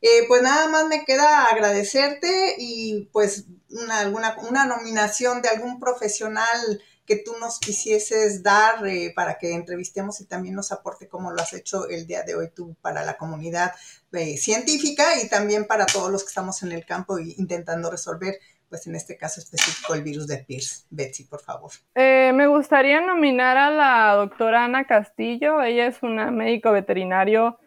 Eh, 0.00 0.24
pues 0.28 0.42
nada 0.42 0.68
más 0.68 0.86
me 0.86 1.04
queda 1.04 1.44
agradecerte 1.44 2.54
y 2.56 3.10
pues 3.12 3.44
una, 3.68 3.98
alguna, 3.98 4.36
una 4.48 4.64
nominación 4.64 5.42
de 5.42 5.50
algún 5.50 5.78
profesional 5.78 6.80
que 7.08 7.16
tú 7.16 7.32
nos 7.40 7.58
quisieses 7.58 8.42
dar 8.42 8.86
eh, 8.86 9.12
para 9.16 9.38
que 9.38 9.54
entrevistemos 9.54 10.20
y 10.20 10.26
también 10.26 10.54
nos 10.54 10.72
aporte 10.72 11.08
como 11.08 11.32
lo 11.32 11.40
has 11.40 11.54
hecho 11.54 11.88
el 11.88 12.06
día 12.06 12.22
de 12.22 12.34
hoy 12.34 12.50
tú 12.54 12.76
para 12.82 13.02
la 13.02 13.16
comunidad 13.16 13.72
eh, 14.12 14.36
científica 14.36 15.18
y 15.20 15.26
también 15.26 15.66
para 15.66 15.86
todos 15.86 16.12
los 16.12 16.22
que 16.22 16.28
estamos 16.28 16.62
en 16.62 16.72
el 16.72 16.84
campo 16.84 17.18
intentando 17.18 17.90
resolver, 17.90 18.34
pues 18.68 18.86
en 18.86 18.94
este 18.94 19.16
caso 19.16 19.40
específico, 19.40 19.94
el 19.94 20.02
virus 20.02 20.26
de 20.26 20.36
Pierce. 20.36 20.84
Betsy, 20.90 21.24
por 21.24 21.40
favor. 21.40 21.70
Eh, 21.94 22.32
me 22.34 22.46
gustaría 22.46 23.00
nominar 23.00 23.56
a 23.56 23.70
la 23.70 24.12
doctora 24.14 24.66
Ana 24.66 24.86
Castillo. 24.86 25.62
Ella 25.62 25.86
es 25.86 26.02
una 26.02 26.30
médico 26.30 26.72
veterinario 26.72 27.58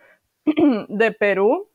de 0.45 1.11
Perú. 1.13 1.67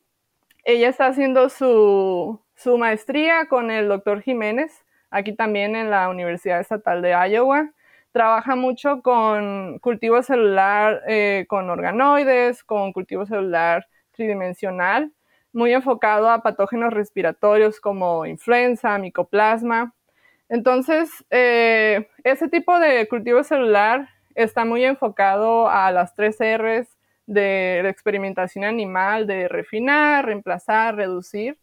Ella 0.62 0.88
está 0.88 1.08
haciendo 1.08 1.48
su, 1.48 2.40
su 2.54 2.78
maestría 2.78 3.48
con 3.48 3.72
el 3.72 3.88
doctor 3.88 4.22
Jiménez 4.22 4.85
aquí 5.10 5.34
también 5.34 5.76
en 5.76 5.90
la 5.90 6.08
Universidad 6.08 6.60
Estatal 6.60 7.02
de 7.02 7.10
Iowa. 7.10 7.70
Trabaja 8.12 8.56
mucho 8.56 9.02
con 9.02 9.78
cultivo 9.80 10.22
celular 10.22 11.02
eh, 11.06 11.44
con 11.48 11.68
organoides, 11.68 12.64
con 12.64 12.92
cultivo 12.92 13.26
celular 13.26 13.86
tridimensional, 14.12 15.12
muy 15.52 15.72
enfocado 15.74 16.30
a 16.30 16.42
patógenos 16.42 16.92
respiratorios 16.92 17.80
como 17.80 18.26
influenza, 18.26 18.98
micoplasma. 18.98 19.94
Entonces, 20.48 21.10
eh, 21.30 22.08
ese 22.24 22.48
tipo 22.48 22.78
de 22.78 23.06
cultivo 23.08 23.42
celular 23.42 24.08
está 24.34 24.64
muy 24.64 24.84
enfocado 24.84 25.68
a 25.68 25.90
las 25.92 26.14
tres 26.14 26.38
R's 26.40 26.96
de 27.26 27.80
la 27.82 27.88
experimentación 27.90 28.64
animal, 28.64 29.26
de 29.26 29.48
refinar, 29.48 30.24
reemplazar, 30.26 30.94
reducir. 30.96 31.58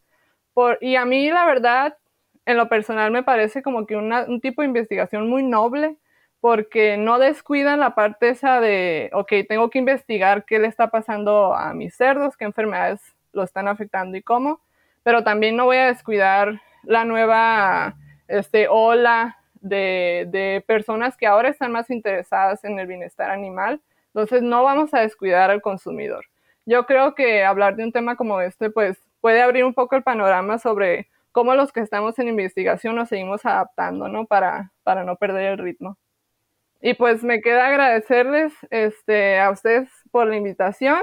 y 0.81 0.95
a 0.95 1.05
mí, 1.05 1.29
la 1.31 1.45
verdad, 1.45 1.97
en 2.45 2.57
lo 2.57 2.69
personal 2.69 3.11
me 3.11 3.23
parece 3.23 3.61
como 3.61 3.85
que 3.85 3.95
un 3.95 4.41
tipo 4.41 4.61
de 4.61 4.67
investigación 4.67 5.29
muy 5.29 5.43
noble 5.43 5.97
porque 6.43 6.97
no 6.97 7.19
descuidan 7.19 7.79
la 7.79 7.95
parte 7.95 8.29
esa 8.29 8.59
de, 8.59 9.09
ok, 9.13 9.31
tengo 9.47 9.69
que 9.69 9.79
investigar 9.79 10.43
qué 10.43 10.59
le 10.59 10.67
está 10.67 10.89
pasando 10.89 11.55
a 11.55 11.73
mis 11.73 11.95
cerdos, 11.95 12.35
qué 12.35 12.43
enfermedades 12.43 12.99
lo 13.31 13.43
están 13.43 13.69
afectando 13.69 14.17
y 14.17 14.21
cómo, 14.21 14.59
pero 15.03 15.23
también 15.23 15.55
no 15.55 15.63
voy 15.63 15.77
a 15.77 15.87
descuidar 15.87 16.61
la 16.83 17.05
nueva 17.05 17.95
este, 18.27 18.67
ola 18.67 19.37
de, 19.61 20.27
de 20.31 20.61
personas 20.67 21.15
que 21.15 21.27
ahora 21.27 21.47
están 21.47 21.71
más 21.71 21.89
interesadas 21.89 22.65
en 22.65 22.77
el 22.77 22.87
bienestar 22.87 23.31
animal, 23.31 23.79
entonces 24.07 24.41
no 24.41 24.63
vamos 24.63 24.93
a 24.93 24.99
descuidar 24.99 25.49
al 25.49 25.61
consumidor. 25.61 26.25
Yo 26.65 26.85
creo 26.85 27.15
que 27.15 27.45
hablar 27.45 27.77
de 27.77 27.85
un 27.85 27.93
tema 27.93 28.17
como 28.17 28.41
este, 28.41 28.69
pues 28.69 28.97
puede 29.21 29.41
abrir 29.41 29.63
un 29.63 29.73
poco 29.73 29.95
el 29.95 30.03
panorama 30.03 30.59
sobre 30.59 31.07
cómo 31.33 31.55
los 31.55 31.73
que 31.73 31.81
estamos 31.81 32.17
en 32.19 32.29
investigación 32.29 32.95
nos 32.95 33.09
seguimos 33.09 33.45
adaptando, 33.45 34.07
¿no? 34.07 34.25
Para, 34.25 34.71
para 34.83 35.03
no 35.03 35.17
perder 35.17 35.53
el 35.53 35.57
ritmo. 35.57 35.97
Y 36.79 36.93
pues 36.93 37.23
me 37.23 37.41
queda 37.41 37.67
agradecerles 37.67 38.53
este, 38.69 39.39
a 39.39 39.49
ustedes 39.49 39.89
por 40.11 40.27
la 40.27 40.35
invitación, 40.37 41.01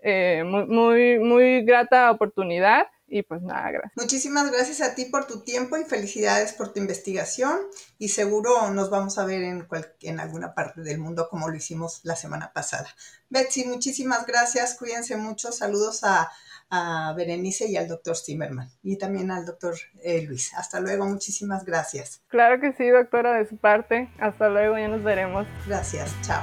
eh, 0.00 0.44
muy, 0.44 0.66
muy, 0.66 1.18
muy 1.18 1.64
grata 1.64 2.10
oportunidad 2.10 2.86
Y 3.06 3.22
pues 3.22 3.42
nada, 3.42 3.70
gracias. 3.70 3.92
Muchísimas 3.96 4.50
gracias 4.50 4.80
a 4.80 4.94
ti 4.94 5.06
por 5.06 5.26
tu 5.26 5.42
tiempo 5.42 5.76
y 5.76 5.84
felicidades 5.84 6.52
por 6.52 6.72
tu 6.72 6.78
investigación. 6.78 7.58
Y 7.98 8.08
seguro 8.08 8.70
nos 8.70 8.90
vamos 8.90 9.18
a 9.18 9.24
ver 9.24 9.42
en, 9.42 9.66
en 10.02 10.20
alguna 10.20 10.54
parte 10.54 10.82
del 10.82 10.98
mundo 10.98 11.28
como 11.28 11.48
lo 11.48 11.56
hicimos 11.56 12.00
la 12.04 12.16
semana 12.16 12.52
pasada. 12.52 12.88
Betsy, 13.28 13.64
muchísimas 13.64 14.26
gracias. 14.26 14.76
Cuídense 14.76 15.16
mucho. 15.16 15.52
Saludos 15.52 16.04
a, 16.04 16.30
a 16.70 17.12
Berenice 17.16 17.68
y 17.68 17.76
al 17.76 17.88
doctor 17.88 18.16
Zimmerman 18.16 18.68
y 18.82 18.96
también 18.96 19.30
al 19.30 19.44
doctor 19.44 19.74
eh, 20.02 20.22
Luis. 20.22 20.52
Hasta 20.54 20.80
luego, 20.80 21.06
muchísimas 21.06 21.64
gracias. 21.64 22.22
Claro 22.28 22.60
que 22.60 22.72
sí, 22.72 22.88
doctora, 22.88 23.34
de 23.34 23.46
su 23.46 23.56
parte. 23.56 24.08
Hasta 24.18 24.48
luego, 24.48 24.78
ya 24.78 24.88
nos 24.88 25.02
veremos. 25.02 25.46
Gracias, 25.66 26.14
chao. 26.22 26.42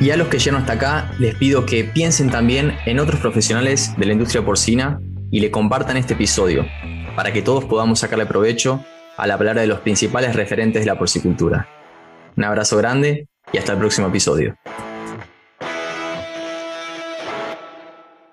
Y 0.00 0.10
a 0.10 0.16
los 0.16 0.28
que 0.28 0.38
llegaron 0.38 0.60
hasta 0.60 0.74
acá, 0.74 1.10
les 1.18 1.34
pido 1.36 1.64
que 1.64 1.84
piensen 1.84 2.30
también 2.30 2.72
en 2.84 2.98
otros 2.98 3.20
profesionales 3.20 3.96
de 3.96 4.06
la 4.06 4.12
industria 4.12 4.44
porcina 4.44 5.00
y 5.30 5.40
le 5.40 5.50
compartan 5.50 5.96
este 5.96 6.14
episodio, 6.14 6.66
para 7.16 7.32
que 7.32 7.42
todos 7.42 7.64
podamos 7.64 8.00
sacarle 8.00 8.26
provecho 8.26 8.84
a 9.16 9.26
la 9.26 9.38
palabra 9.38 9.62
de 9.62 9.66
los 9.66 9.80
principales 9.80 10.36
referentes 10.36 10.82
de 10.82 10.86
la 10.86 10.98
porcicultura. 10.98 11.66
Un 12.36 12.44
abrazo 12.44 12.76
grande 12.76 13.28
y 13.52 13.58
hasta 13.58 13.72
el 13.72 13.78
próximo 13.78 14.08
episodio. 14.08 14.54